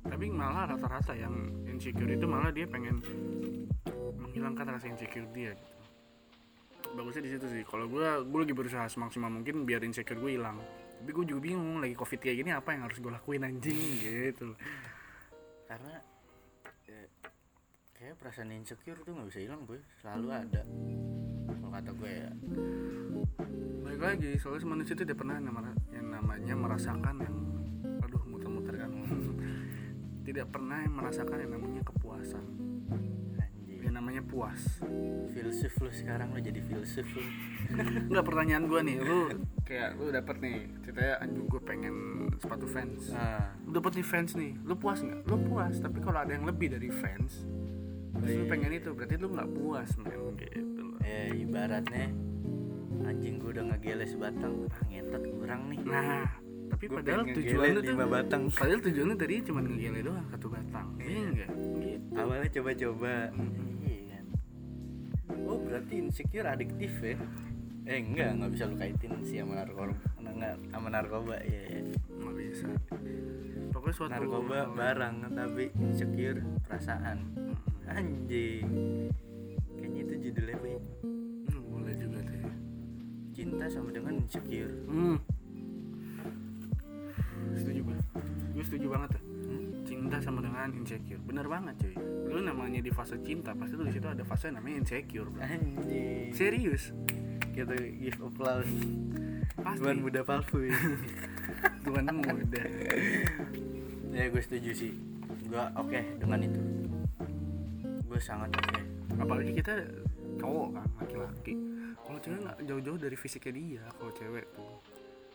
Tapi 0.04 0.28
malah 0.28 0.76
rata-rata 0.76 1.16
yang 1.16 1.32
insecure 1.64 2.12
itu 2.12 2.28
malah 2.28 2.52
dia 2.52 2.68
pengen 2.68 3.00
menghilangkan 4.20 4.76
rasa 4.76 4.92
insecure 4.92 5.24
dia 5.32 5.56
gitu. 5.56 5.80
Bagusnya 7.00 7.24
di 7.24 7.32
situ 7.32 7.48
sih. 7.48 7.64
Kalau 7.64 7.88
gue 7.88 8.28
gue 8.28 8.40
lagi 8.44 8.52
berusaha 8.52 8.92
semaksimal 8.92 9.32
mungkin 9.32 9.64
biar 9.64 9.88
insecure 9.88 10.20
gue 10.20 10.36
hilang. 10.36 10.60
Tapi 11.00 11.16
gue 11.16 11.24
juga 11.24 11.40
bingung 11.40 11.80
lagi 11.80 11.96
covid 11.96 12.20
kayak 12.20 12.44
gini 12.44 12.52
apa 12.52 12.76
yang 12.76 12.92
harus 12.92 13.00
gue 13.00 13.12
lakuin 13.16 13.48
anjing 13.48 14.04
gitu. 14.04 14.52
Karena 15.64 15.96
ya, 16.92 17.08
kayak 17.96 18.20
perasaan 18.20 18.52
insecure 18.52 19.00
tuh 19.00 19.16
nggak 19.16 19.32
bisa 19.32 19.40
hilang 19.48 19.64
boy. 19.64 19.80
Selalu 20.04 20.28
ada 20.28 20.62
kalau 21.52 21.72
kata 21.72 21.92
gue 21.94 22.12
ya. 22.14 22.30
Baik 23.82 24.00
lagi 24.00 24.30
soalnya 24.38 24.68
manusia 24.68 24.94
itu 24.94 25.04
tidak 25.04 25.18
pernah 25.18 25.36
yang 25.90 26.08
namanya 26.08 26.54
merasakan 26.54 27.16
yang 27.20 27.36
aduh 28.00 28.24
muter-muter 28.26 28.76
kan. 28.76 28.92
Tidak 30.30 30.46
pernah 30.46 30.78
yang 30.80 30.94
merasakan 30.94 31.42
yang 31.42 31.58
namanya 31.58 31.82
kepuasan. 31.82 32.46
Anjing. 33.34 33.82
Yang 33.82 33.94
namanya 33.98 34.22
puas. 34.22 34.62
Filsuf 35.34 35.74
lu 35.82 35.90
sekarang 35.90 36.30
lu 36.30 36.40
jadi 36.40 36.62
filsuf 36.62 37.08
lu. 37.10 37.24
Enggak 38.14 38.26
pertanyaan 38.30 38.70
gue 38.70 38.82
nih, 38.84 38.98
lu 39.02 39.20
kayak 39.66 39.98
lu 39.98 40.14
dapet 40.14 40.38
nih 40.38 40.58
ceritanya 40.82 41.16
anjing 41.18 41.46
gue 41.46 41.62
pengen 41.62 41.96
sepatu 42.38 42.70
fans. 42.70 43.10
ah. 43.12 43.58
Lu 43.66 43.74
dapet 43.74 43.98
nih 43.98 44.06
fans 44.06 44.38
nih, 44.38 44.54
lu 44.62 44.78
puas 44.78 45.02
nggak? 45.02 45.26
Lu 45.26 45.38
puas, 45.42 45.74
tapi 45.82 45.98
kalau 45.98 46.22
ada 46.22 46.30
yang 46.30 46.46
lebih 46.46 46.78
dari 46.78 46.90
fans, 46.90 47.50
terus 48.14 48.32
lu 48.32 48.46
Iya. 48.46 48.52
pengen 48.54 48.72
itu, 48.76 48.90
berarti 48.94 49.16
lu 49.18 49.34
nggak 49.34 49.50
puas 49.52 49.90
men 49.98 50.14
gitu 50.38 50.62
eh 51.04 51.30
ibaratnya 51.34 52.08
anjing 53.06 53.40
gue 53.42 53.50
udah 53.56 53.66
ngegele 53.74 54.06
sebatang 54.06 54.68
ah 54.70 54.82
ngentot 54.88 55.24
kurang 55.40 55.62
nih 55.72 55.80
Nah, 55.88 56.28
tapi 56.70 56.86
Gua 56.86 56.96
padahal 57.02 57.22
pengen 57.26 57.36
tujuan 57.42 57.56
ngegele 57.58 57.74
lu 57.74 57.80
tuh 57.82 57.94
lima 57.98 58.08
batang. 58.08 58.42
Padahal 58.54 58.82
tujuan 58.86 59.06
lu 59.10 59.16
tadi 59.18 59.34
cuma 59.42 59.60
ngegele 59.66 60.00
doang 60.06 60.26
satu 60.30 60.48
batang. 60.54 60.88
Iya 61.02 61.22
enggak? 61.34 61.52
Gitu. 61.80 62.06
awalnya 62.18 62.50
coba-coba 62.52 63.14
iya 63.86 64.20
oh 65.46 65.58
berarti 65.62 65.94
insecure 66.02 66.48
adiktif 66.50 66.92
ya 67.02 67.16
eh 67.90 68.00
enggak 68.06 68.38
nggak 68.38 68.52
bisa 68.54 68.64
lu 68.70 68.76
kaitin 68.78 69.14
sih 69.26 69.42
sama 69.42 69.66
narkoba 69.66 69.94
enggak 70.22 70.54
sama 70.70 70.88
narkoba 70.94 71.36
ya, 71.42 71.62
ya. 71.74 71.82
Nggak 72.20 72.36
bisa. 72.38 72.68
Pokoknya 73.74 73.96
suatu 73.96 74.12
narkoba 74.14 74.58
barang 74.74 75.16
tapi 75.34 75.64
insecure 75.80 76.44
perasaan 76.68 77.18
anjing 77.90 78.66
judulnya 80.50 80.80
Boy. 80.80 81.06
Hmm, 81.46 81.62
boleh 81.70 81.94
juga 81.96 82.20
tuh. 82.20 82.34
ya. 82.34 82.52
cinta 83.32 83.66
sama 83.70 83.90
dengan 83.90 84.14
insecure 84.18 84.74
Hmm. 84.86 85.18
Setuju 87.56 87.80
gue. 87.84 87.98
Gue 88.54 88.64
setuju 88.66 88.88
banget 88.90 89.10
tuh. 89.16 89.24
Hmm? 89.50 89.66
cinta 89.90 90.18
sama 90.22 90.40
dengan 90.46 90.70
insecure 90.70 91.18
bener 91.26 91.50
banget 91.50 91.74
cuy 91.82 91.96
lu 92.30 92.46
namanya 92.46 92.78
di 92.78 92.94
fase 92.94 93.18
cinta 93.26 93.58
pasti 93.58 93.74
lu 93.74 93.90
di 93.90 93.94
situ 93.98 94.06
ada 94.06 94.22
fase 94.22 94.54
namanya 94.54 94.86
insecure 94.86 95.26
bro 95.26 95.42
anjing 95.42 96.30
serius 96.30 96.94
kita 97.58 97.74
give 97.98 98.22
applause 98.22 98.70
pasti 99.58 99.82
Tuan 99.82 99.98
muda 100.06 100.22
palsu 100.22 100.62
ya. 100.62 100.78
Tuhan 101.90 102.06
muda 102.22 102.64
ya 104.14 104.30
gue 104.30 104.42
setuju 104.46 104.72
sih 104.78 104.94
gue 105.50 105.64
oke 105.74 106.00
dengan 106.22 106.40
itu 106.46 106.62
gue 108.06 108.20
sangat 108.22 108.54
oke 108.54 108.82
apalagi 109.18 109.58
kita 109.58 109.74
cowok 110.40 110.68
kan 110.74 110.88
laki-laki. 111.04 111.54
Kalau 112.00 112.20
cewek 112.24 112.40
nggak 112.42 112.58
jauh-jauh 112.66 113.00
dari 113.00 113.18
fisiknya 113.20 113.54
dia 113.54 113.84
kalau 114.00 114.12
cewek 114.16 114.46
tuh. 114.56 114.80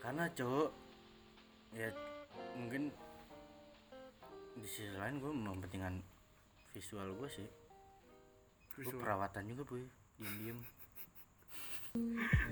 Karena 0.00 0.24
cowok 0.32 0.70
ya 1.74 1.88
mungkin 2.56 2.82
di 4.54 4.68
sisi 4.70 4.94
lain 4.96 5.18
gue 5.20 5.30
mementingkan 5.30 5.94
visual 6.72 7.08
gue 7.20 7.28
sih. 7.28 7.48
Gue 8.74 8.90
perawatan 8.96 9.44
juga 9.52 9.62
boy. 9.68 9.84
Diem 10.18 10.34
diem 10.40 10.58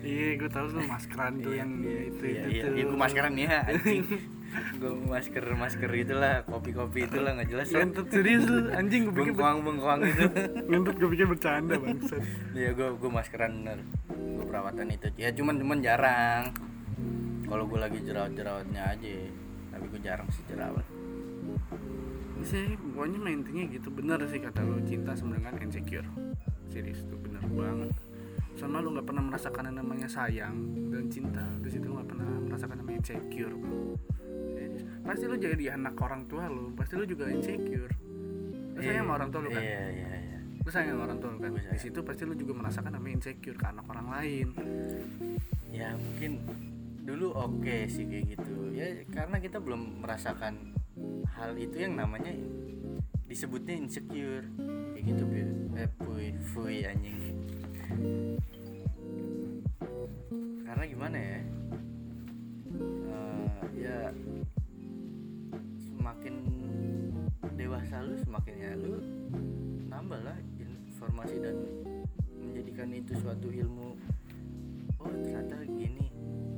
iya 0.03 0.35
gue 0.35 0.51
tahu 0.51 0.67
tuh 0.75 0.85
maskeran 0.85 1.33
tuh 1.39 1.55
yang 1.55 1.71
itu 1.79 2.25
iya, 2.27 2.43
itu 2.43 2.51
iya, 2.51 2.63
tuh. 2.67 2.75
Iya, 2.75 2.85
gue 2.91 2.99
maskeran 2.99 3.35
ya 3.39 3.59
anjing. 3.67 4.05
Gue 4.53 4.93
masker 5.09 5.49
masker 5.57 5.89
itulah 5.97 6.45
kopi 6.45 6.77
kopi 6.77 7.09
itulah 7.09 7.33
nggak 7.41 7.49
jelas. 7.49 7.73
Lah 7.73 7.89
Lentot 7.89 8.05
serius 8.13 8.45
lu 8.45 8.69
anjing 8.69 9.09
gue 9.09 9.15
pikir 9.17 9.33
bengkoang 9.33 9.65
bengkoang 9.65 10.01
itu. 10.13 10.29
Lentot 10.69 10.93
gue 11.01 11.09
pikir 11.09 11.25
bercanda 11.25 11.81
bangsat. 11.81 12.21
Iya 12.53 12.77
gue 12.77 12.89
gue 13.01 13.11
maskeran 13.17 13.65
bener. 13.65 13.81
Gue 14.13 14.45
perawatan 14.45 14.93
itu. 14.93 15.09
Ya 15.17 15.33
cuman 15.33 15.57
cuman 15.57 15.79
jarang. 15.81 16.53
Kalau 17.49 17.65
gue 17.65 17.81
lagi 17.81 18.01
jerawat-jerawatnya 18.05 18.83
aja 18.93 19.09
Tapi 19.73 19.85
gue 19.89 20.01
jarang 20.05 20.29
sih 20.29 20.45
jerawat. 20.45 20.85
Sih 22.45 22.77
pokoknya 22.77 23.33
intinya 23.33 23.65
gitu. 23.73 23.89
Bener 23.89 24.21
sih 24.29 24.37
kata 24.37 24.61
lu 24.69 24.85
cinta 24.85 25.17
dengan 25.17 25.57
insecure. 25.65 26.13
Serius 26.69 27.09
tuh 27.09 27.17
bener 27.25 27.41
banget 27.57 28.12
sama 28.57 28.85
lu 28.85 28.93
nggak 28.93 29.07
pernah 29.09 29.25
merasakan 29.25 29.73
yang 29.73 29.77
namanya 29.85 30.09
sayang 30.09 30.57
dan 30.93 31.05
cinta. 31.09 31.45
Di 31.65 31.69
situ 31.73 31.85
lu 31.89 31.97
nggak 31.97 32.11
pernah 32.13 32.29
merasakan 32.49 32.77
namanya 32.85 32.99
insecure. 33.01 33.55
Bro 33.57 33.97
Serius. 34.53 34.83
pasti 35.03 35.25
lu 35.27 35.37
jadi 35.41 35.65
anak 35.75 35.97
orang 35.99 36.29
tua 36.29 36.47
lu 36.47 36.73
pasti 36.77 36.95
lu 36.97 37.05
juga 37.09 37.29
insecure. 37.33 37.93
Lu 38.77 38.81
sayang 38.81 39.05
sama 39.09 39.13
orang 39.21 39.29
tua 39.33 39.41
lu 39.45 39.51
kan? 39.53 39.63
Iya 39.65 39.85
iya 39.89 40.11
iya. 40.21 40.39
Lu 40.63 40.69
sayang 40.69 40.89
sama 40.95 41.03
orang 41.09 41.19
tua 41.19 41.31
lu 41.33 41.39
kan? 41.41 41.53
Di 41.57 41.81
situ 41.81 41.99
pasti 42.05 42.23
lu 42.29 42.35
juga 42.37 42.53
merasakan 42.61 42.93
namanya 42.93 43.15
insecure 43.21 43.57
ke 43.57 43.67
anak 43.67 43.87
orang 43.89 44.07
lain. 44.13 44.47
Ya 45.73 45.97
mungkin 45.97 46.33
dulu 47.03 47.35
oke 47.35 47.89
sih 47.89 48.05
kayak 48.05 48.37
gitu. 48.37 48.57
Ya 48.77 48.87
karena 49.09 49.41
kita 49.41 49.59
belum 49.59 50.05
merasakan 50.05 50.77
hal 51.41 51.57
itu 51.57 51.81
yang 51.81 51.97
namanya 51.97 52.37
disebutnya 53.27 53.81
insecure. 53.81 54.45
Kayak 54.93 55.05
gitu. 55.09 55.25
Eh 55.73 55.89
puy, 55.97 56.37
fuy 56.53 56.85
anjing 56.85 57.33
Karena 60.83 60.99
gimana 60.99 61.15
ya 61.15 61.39
Eh, 63.07 63.47
Ya 63.87 63.99
Semakin 65.79 66.35
dewasa 67.55 68.03
lu 68.03 68.19
semakin 68.19 68.55
ya 68.59 68.75
lu 68.75 68.99
nambah 69.87 70.19
lah 70.27 70.35
informasi 70.59 71.39
dan 71.39 71.55
menjadikan 72.35 72.91
itu 72.99 73.15
suatu 73.15 73.47
ilmu 73.55 73.95
oh 74.99 75.07
ternyata 75.23 75.63
gini 75.71 76.11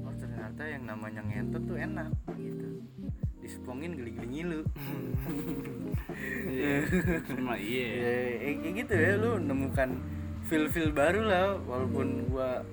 oh 0.09 0.15
ternyata 0.17 0.73
yang 0.73 0.89
namanya 0.89 1.21
ngentot 1.21 1.61
tuh 1.69 1.77
enak 1.77 2.09
gitu 2.41 2.81
disepongin 3.45 3.93
geli-geli 3.93 4.41
ngilu 4.41 4.61
Iya. 6.49 6.77
Cuma 7.29 7.61
iya. 7.61 7.89
ya, 7.93 8.17
eh, 8.41 8.55
kayak 8.57 8.89
gitu 8.89 8.95
ya 8.97 9.13
lu 9.21 9.37
nemukan 9.37 10.01
feel 10.49 10.65
feel 10.73 10.89
baru 10.97 11.21
lah 11.29 11.61
walaupun 11.69 12.25
gua 12.33 12.65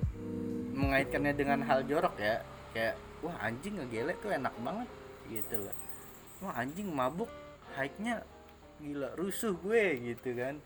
mengaitkannya 0.81 1.33
dengan 1.37 1.59
hal 1.63 1.85
jorok 1.85 2.15
ya. 2.17 2.41
Kayak 2.73 2.97
wah 3.21 3.37
anjing 3.45 3.77
ngegelek 3.77 4.17
tuh 4.19 4.33
enak 4.33 4.53
banget 4.65 4.89
gitu 5.29 5.55
loh. 5.61 5.75
Wah 6.41 6.53
anjing 6.57 6.89
mabuk 6.89 7.29
hike-nya 7.77 8.25
gila 8.81 9.13
rusuh 9.15 9.53
gue 9.61 9.83
gitu 10.01 10.33
kan. 10.33 10.57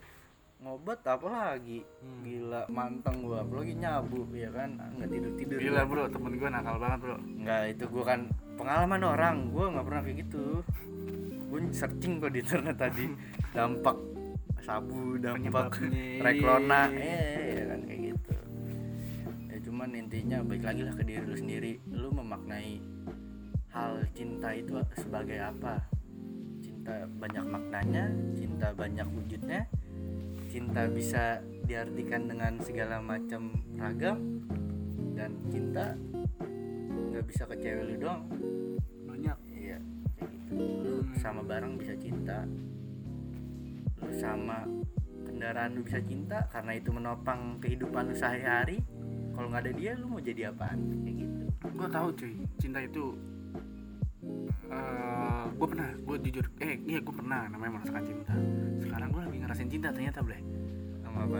Ngobat 0.63 1.04
apa 1.04 1.28
lagi? 1.28 1.84
Gila 2.23 2.71
manteng 2.71 3.28
gua 3.28 3.43
apalagi 3.43 3.75
nyabu 3.75 4.23
ya 4.32 4.47
kan. 4.56 4.80
Nggak 4.97 5.10
tidur 5.12 5.32
tidur 5.36 5.58
Gila 5.60 5.82
bro, 5.84 6.04
temen 6.08 6.34
gue 6.39 6.49
nakal 6.49 6.75
banget 6.80 6.99
bro. 7.04 7.15
nggak 7.19 7.62
itu 7.75 7.84
gua 7.91 8.04
kan 8.15 8.19
pengalaman 8.56 9.01
orang 9.04 9.36
gua 9.51 9.65
nggak 9.75 9.86
pernah 9.86 10.01
kayak 10.08 10.17
gitu. 10.25 10.43
Gue 11.51 11.60
searching 11.75 12.23
kok 12.23 12.32
di 12.32 12.39
internet 12.39 12.75
tadi. 12.80 13.06
Dampak 13.56 13.97
sabu 14.65 15.21
dampak 15.21 15.78
reklona. 16.25 16.89
Eh 16.89 17.62
ya 17.62 17.63
kan 17.69 17.75
intinya 19.95 20.43
baik 20.43 20.63
lagi 20.67 20.81
lah 20.84 20.93
ke 20.93 21.03
diri 21.08 21.23
lu 21.23 21.38
sendiri. 21.39 21.73
Lu 21.89 22.12
memaknai 22.12 22.84
hal 23.71 24.03
cinta 24.12 24.51
itu 24.51 24.75
sebagai 24.99 25.39
apa? 25.39 25.79
Cinta 26.60 27.08
banyak 27.19 27.45
maknanya 27.47 28.12
cinta 28.36 28.75
banyak 28.75 29.08
wujudnya 29.10 29.67
cinta 30.55 30.88
bisa 30.88 31.43
diartikan 31.67 32.31
dengan 32.31 32.55
segala 32.63 33.03
macam 33.03 33.51
ragam 33.75 34.39
dan 35.12 35.36
cinta 35.51 35.99
nggak 37.12 37.25
bisa 37.27 37.43
ke 37.51 37.55
cewek 37.60 37.84
lu 37.91 37.95
doang. 37.99 38.23
Banyak. 39.03 39.38
iya 39.51 39.79
kayak 40.15 40.31
gitu. 40.31 40.51
Lu 40.79 40.95
sama 41.19 41.43
barang 41.43 41.75
bisa 41.75 41.91
cinta. 41.99 42.47
Lu 43.99 44.12
sama 44.15 44.63
kendaraan 45.27 45.75
lu 45.75 45.84
bisa 45.84 45.99
cinta 45.99 46.47
karena 46.47 46.71
itu 46.79 46.89
menopang 46.95 47.60
kehidupan 47.60 48.08
lu 48.12 48.15
sehari-hari 48.15 48.79
kalau 49.36 49.48
nggak 49.52 49.63
ada 49.67 49.74
dia 49.76 49.91
lu 50.00 50.08
mau 50.08 50.24
jadi 50.24 50.50
apaan 50.50 50.80
kayak 51.04 51.15
gitu 51.21 51.36
Gue 51.76 51.88
tahu 51.89 52.08
cuy, 52.13 52.34
cinta 52.62 52.80
itu 52.80 53.17
eh 54.69 55.43
gue 55.54 55.67
pernah, 55.69 55.89
gue 55.93 56.17
jujur, 56.30 56.45
eh 56.62 56.82
iya 56.86 57.00
gue 57.02 57.13
pernah 57.13 57.45
namanya 57.50 57.80
merasakan 57.80 58.04
cinta. 58.06 58.34
Sekarang 58.82 59.10
gue 59.13 59.21
lagi 59.21 59.38
ngerasain 59.41 59.69
cinta 59.69 59.89
ternyata 59.93 60.19
boleh 60.26 60.41
sama 61.06 61.19
apa 61.26 61.39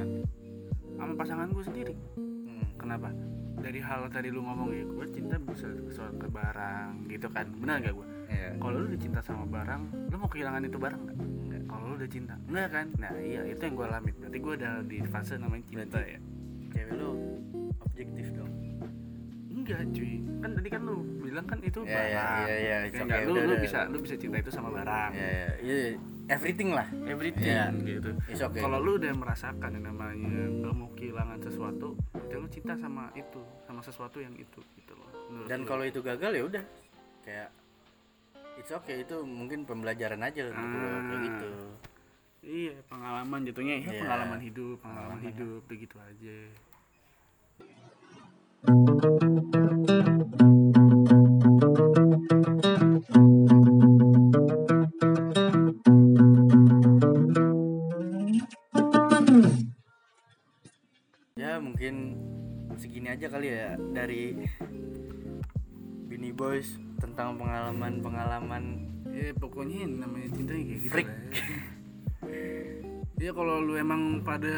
sama 0.96 1.14
pasangan 1.18 1.48
gue 1.50 1.64
sendiri. 1.66 1.96
hmm. 2.18 2.78
Kenapa? 2.78 3.10
Dari 3.56 3.80
hal 3.82 4.06
tadi 4.14 4.30
lu 4.30 4.46
ngomong 4.46 4.70
ya, 4.74 4.86
gue 4.86 5.06
cinta 5.10 5.36
bisa 5.42 5.68
soal 5.90 6.14
ke 6.18 6.28
barang 6.30 7.10
gitu 7.10 7.28
kan, 7.34 7.50
benar 7.58 7.82
gak 7.82 7.96
gue? 7.98 8.08
ya 8.30 8.50
Kalau 8.62 8.76
lu 8.82 8.86
udah 8.94 9.02
cinta 9.02 9.20
sama 9.26 9.46
barang, 9.50 9.82
lu 10.12 10.16
mau 10.22 10.30
kehilangan 10.30 10.62
itu 10.66 10.78
barang 10.78 11.02
nggak? 11.02 11.18
enggak 11.18 11.62
Kalau 11.66 11.84
lu 11.90 11.94
udah 11.98 12.10
cinta, 12.10 12.34
enggak 12.46 12.68
kan? 12.70 12.88
Nah 13.02 13.12
iya 13.18 13.42
itu 13.50 13.62
yang 13.66 13.74
gue 13.74 13.86
alami. 13.90 14.12
Berarti 14.14 14.38
gue 14.38 14.54
udah 14.62 14.74
di 14.86 14.98
fase 15.10 15.34
namanya 15.42 15.64
cinta 15.66 16.00
ya. 16.02 16.20
cewek 16.76 16.94
lu 17.00 17.10
objektif 18.08 18.28
dong 18.34 18.52
Enggak 19.48 19.82
cuy, 19.90 20.14
kan 20.40 20.50
tadi 20.54 20.70
kan 20.70 20.82
lu 20.84 20.96
bilang 21.18 21.46
kan 21.48 21.58
itu 21.60 21.80
Ya, 21.82 21.98
barang. 21.98 22.12
ya, 22.14 22.22
ya, 22.46 22.58
ya, 22.62 22.78
it's 22.86 22.94
Kayak 22.94 23.02
okay, 23.02 23.02
enggak, 23.02 23.20
lu, 23.20 23.32
udah, 23.32 23.42
lu 23.42 23.50
udah. 23.50 23.64
bisa 23.66 23.80
lu 23.90 23.98
bisa 23.98 24.16
cinta 24.16 24.38
itu 24.38 24.52
sama 24.52 24.70
barang. 24.70 25.12
ya 25.12 25.26
ya 25.26 25.48
ya 25.58 25.78
everything 26.28 26.70
lah 26.70 26.88
Everything 27.04 27.50
Ya. 27.50 27.66
gitu. 27.74 28.10
Okay. 28.28 28.62
Kalau 28.62 28.78
lu 28.80 28.92
udah 28.96 29.10
merasakan 29.12 29.70
yang 29.72 29.86
namanya 29.88 30.22
nggak 30.52 30.74
mau 30.76 30.90
kehilangan 30.92 31.40
sesuatu, 31.40 31.88
berarti 32.12 32.36
lu 32.36 32.48
cinta 32.48 32.74
sama 32.76 33.10
itu, 33.16 33.42
sama 33.64 33.82
sesuatu 33.82 34.18
yang 34.20 34.34
itu 34.34 34.62
gitu 34.76 34.94
loh. 34.94 35.10
Menurut 35.28 35.48
dan 35.48 35.60
lu. 35.60 35.66
kalau 35.66 35.84
itu 35.84 36.00
gagal 36.00 36.32
ya 36.32 36.44
udah 36.46 36.64
kayak 37.22 37.50
it's 38.56 38.70
okay 38.72 39.02
itu 39.02 39.16
mungkin 39.22 39.66
pembelajaran 39.66 40.22
aja 40.22 40.46
untuk 40.46 40.62
gua, 40.64 40.90
kayak 41.02 41.10
Ah. 41.10 41.22
gitu 41.24 41.50
iya 42.46 42.74
pengalaman 42.86 43.40
jatuhnya 43.44 43.76
ya 43.76 43.90
Iya. 43.90 44.00
pengalaman 44.00 44.40
hidup, 44.40 44.78
pengalaman 44.78 45.18
Pengalaman, 45.18 45.26
hidup 45.28 45.62
begitu 45.66 45.96
aja. 45.98 46.38
Ya 48.66 48.74
mungkin 61.62 62.18
segini 62.80 63.12
aja 63.14 63.30
kali 63.30 63.54
ya 63.54 63.78
dari 63.94 64.34
Bini 66.10 66.34
Boys 66.34 66.74
tentang 66.98 67.38
pengalaman-pengalaman 67.38 68.90
Ya 69.16 69.32
pokoknya 69.32 69.88
namanya 69.88 70.28
cinta 70.36 70.52
ya 70.52 70.60
kayak 70.60 70.76
gitu 70.76 70.92
Freak. 70.92 71.08
lah 71.08 71.16
ya. 72.28 72.52
Ya 73.16 73.32
kalau 73.32 73.64
lu 73.64 73.80
emang 73.80 74.20
pada 74.28 74.52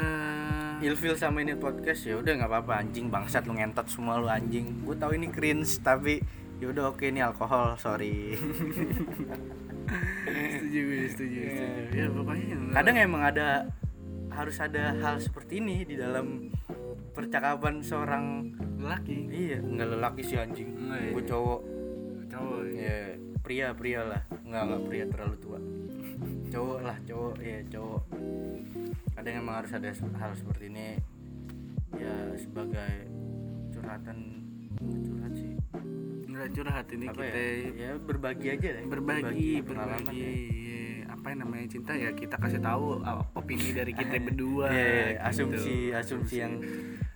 ilfil 0.78 1.18
sama 1.18 1.42
ini 1.42 1.58
podcast 1.58 2.06
ya 2.06 2.22
udah 2.22 2.38
nggak 2.38 2.50
apa-apa 2.50 2.86
anjing 2.86 3.10
bangsat 3.10 3.50
lu 3.50 3.58
ngentot 3.58 3.90
semua 3.90 4.22
lu 4.22 4.30
anjing. 4.30 4.86
Gue 4.86 4.94
tahu 4.94 5.18
ini 5.18 5.28
cringe 5.34 5.82
tapi 5.82 6.22
ya 6.62 6.70
udah 6.70 6.94
oke 6.94 7.06
ini 7.06 7.22
alkohol 7.22 7.74
sorry. 7.82 8.38
Setuju 10.28 10.80
gue 10.84 11.00
setuju, 11.08 11.40
setuju. 11.48 11.96
Ya 11.96 12.06
pokoknya 12.12 12.46
yang 12.52 12.64
kadang 12.76 12.96
emang 13.00 13.24
ada 13.24 13.48
harus 14.36 14.60
ada 14.60 14.94
hal 15.00 15.18
seperti 15.24 15.64
ini 15.64 15.88
di 15.88 15.96
dalam 15.96 16.52
percakapan 17.16 17.80
seorang 17.82 18.54
laki 18.78 19.32
iya 19.32 19.58
nggak 19.64 19.88
lelaki 19.98 20.22
sih 20.28 20.38
anjing. 20.38 20.76
Nggak, 20.76 21.00
iya. 21.00 21.12
gue 21.16 21.24
cowok. 21.24 21.62
Cowok 22.28 22.62
ya. 22.76 22.84
ya 22.84 22.98
pria 23.40 23.68
pria 23.74 24.02
lah. 24.04 24.22
Nggak 24.44 24.64
nggak 24.68 24.82
pria 24.86 25.06
terlalu 25.08 25.36
tua 25.40 25.60
cowok 26.50 26.80
lah 26.82 26.98
cowok 27.06 27.36
ya 27.42 27.60
cowok. 27.70 28.04
Kadang 29.14 29.34
emang 29.42 29.56
harus 29.64 29.72
ada 29.74 29.90
hal 29.94 30.32
seperti 30.34 30.64
ini. 30.70 30.88
Ya 31.98 32.16
sebagai 32.38 32.94
curhatan 33.74 34.18
curhat 34.78 35.34
sih. 35.34 35.54
Nggak 36.28 36.48
curhat 36.54 36.86
ini 36.94 37.06
apa 37.10 37.22
kita 37.24 37.40
ya? 37.40 37.54
Ya 37.74 37.92
berbagi 37.98 38.48
aja 38.54 38.68
deh. 38.78 38.84
Berbagi 38.86 39.50
pengalaman 39.66 40.06
berbagi 40.06 40.22
ya. 40.22 40.32
Iya. 40.32 40.86
apa 41.08 41.34
yang 41.34 41.40
namanya 41.44 41.68
cinta 41.68 41.92
ya 41.98 42.12
kita 42.14 42.36
kasih 42.40 42.62
tahu 42.62 43.00
opini 43.34 43.74
dari 43.74 43.92
kita 43.92 44.16
berdua 44.28 44.68
Iya, 44.70 44.86
iya, 44.86 45.08
gitu. 45.18 45.28
asumsi 45.28 45.76
asumsi 45.92 46.36
yang 46.40 46.54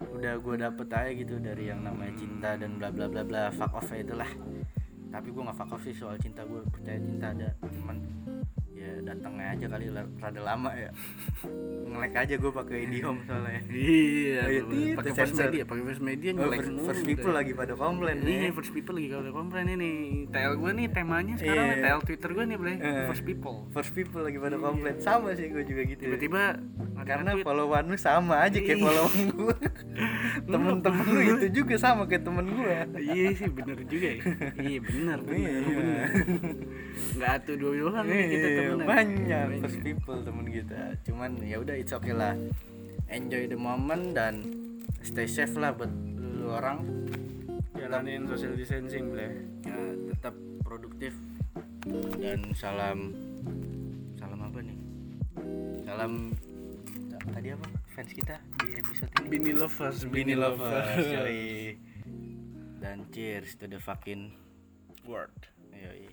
udah 0.01 0.35
gue 0.41 0.55
dapet 0.57 0.87
aja 0.89 1.11
gitu 1.11 1.35
dari 1.39 1.69
yang 1.69 1.85
namanya 1.85 2.13
cinta 2.17 2.49
dan 2.59 2.75
bla 2.81 2.89
bla 2.91 3.07
bla 3.07 3.21
bla. 3.23 3.51
Fuck 3.53 3.77
off 3.77 3.87
ya 3.93 4.01
itulah. 4.01 4.27
Tapi 5.11 5.27
gue 5.29 5.41
nggak 5.43 5.57
fuck 5.59 5.75
off 5.75 5.83
sih 5.85 5.93
soal 5.93 6.17
cinta. 6.17 6.41
Gue 6.43 6.63
percaya 6.71 6.97
cinta 6.97 7.31
ada 7.31 7.49
cuman 7.61 7.97
ya 8.71 9.03
datangnya 9.03 9.45
aja 9.51 9.65
kali 9.67 9.85
rada 9.93 10.41
lama 10.41 10.71
ya 10.71 10.89
ngelek 11.85 12.13
aja 12.15 12.35
gue 12.35 12.51
pakai 12.51 12.77
IndiHome 12.81 13.19
soalnya 13.21 13.61
iya 13.67 14.41
tit, 14.47 14.95
pakai 14.95 15.11
first 15.13 15.35
media 15.35 15.63
pakai 15.63 15.83
first 15.83 16.01
media 16.01 16.29
Oh, 16.31 16.35
nge-like 16.39 16.63
first, 16.63 16.81
first 16.81 17.03
people 17.03 17.31
lagi 17.31 17.51
pada 17.51 17.73
komplain 17.73 18.17
Iya, 18.21 18.37
nih 18.41 18.51
first 18.51 18.71
people 18.71 18.95
lagi 18.95 19.07
kalau 19.09 19.31
komplain 19.31 19.67
ini. 19.69 19.91
TL 20.25 20.53
gue 20.55 20.71
nih 20.71 20.87
temanya 20.87 21.33
sekarang 21.35 21.59
Iya. 21.61 21.67
nih, 21.67 21.83
TL 21.83 22.01
Twitter 22.01 22.29
gue 22.31 22.43
nih, 22.45 22.57
Bre. 22.57 22.73
Eh. 22.73 23.05
First 23.05 23.23
people. 23.23 23.55
first 23.69 23.91
people 23.91 24.21
lagi 24.21 24.37
pada 24.37 24.55
komplain 24.55 24.95
sama 24.97 25.29
sih 25.33 25.45
gue 25.45 25.63
juga 25.63 25.81
gitu 25.83 26.01
Tiba-tiba 26.01 26.41
ada 26.93 27.03
karena 27.03 27.31
followan 27.39 27.83
lu 27.85 27.97
sama 27.97 28.35
aja 28.41 28.55
kayak 28.55 28.77
Iya. 28.77 28.83
followan 28.83 29.21
gue 29.31 29.55
temen-temen 30.51 31.05
lu 31.07 31.19
itu 31.35 31.47
juga 31.53 31.75
sama 31.75 32.03
kayak 32.05 32.23
temen 32.23 32.45
gue 32.47 32.73
Iya 32.97 33.27
sih 33.35 33.49
bener 33.49 33.77
juga 33.83 34.07
ya. 34.09 34.21
Iya 34.55 34.79
bener 34.79 35.17
bener 35.19 35.37
Iya. 35.59 35.59
bener. 35.67 36.05
Enggak 37.11 37.35
tuh 37.43 37.55
dua 37.57 37.71
doang 37.75 38.05
nih 38.05 38.23
kita 38.29 38.47
Iya, 38.61 38.69
temenan. 38.77 38.87
banyak 38.87 39.47
first 39.59 39.79
people 39.81 40.17
temen 40.21 40.45
kita 40.45 40.81
cuman 41.01 41.31
ya 41.41 41.57
udah 41.57 41.73
it's 41.73 41.91
okay 41.91 42.13
lah. 42.13 42.37
Enjoy 43.09 43.43
the 43.43 43.57
moment 43.57 44.13
dan 44.13 44.45
stay 45.01 45.25
safe 45.25 45.57
lah 45.57 45.73
buat 45.73 45.89
lu 46.13 46.47
orang. 46.47 46.79
Jalanin 47.73 48.29
social 48.29 48.53
distancing, 48.53 49.09
Bre. 49.09 49.27
ya 49.65 49.75
tetap 50.13 50.35
produktif. 50.61 51.17
Dan 52.21 52.53
salam 52.53 53.11
salam 54.15 54.39
apa 54.45 54.59
nih? 54.61 54.77
Salam 55.81 56.31
tadi 57.33 57.47
apa? 57.51 57.67
Fans 57.91 58.11
kita 58.13 58.37
di 58.61 58.77
episode 58.77 59.11
ini. 59.17 59.27
Bini 59.27 59.51
lovers, 59.51 59.99
Bini 60.07 60.35
lovers 60.37 61.03
yoi. 61.03 61.75
dan 62.79 63.03
cheers 63.11 63.57
to 63.57 63.65
the 63.65 63.81
fucking 63.81 64.31
Word. 65.03 65.33
yoi 65.73 66.10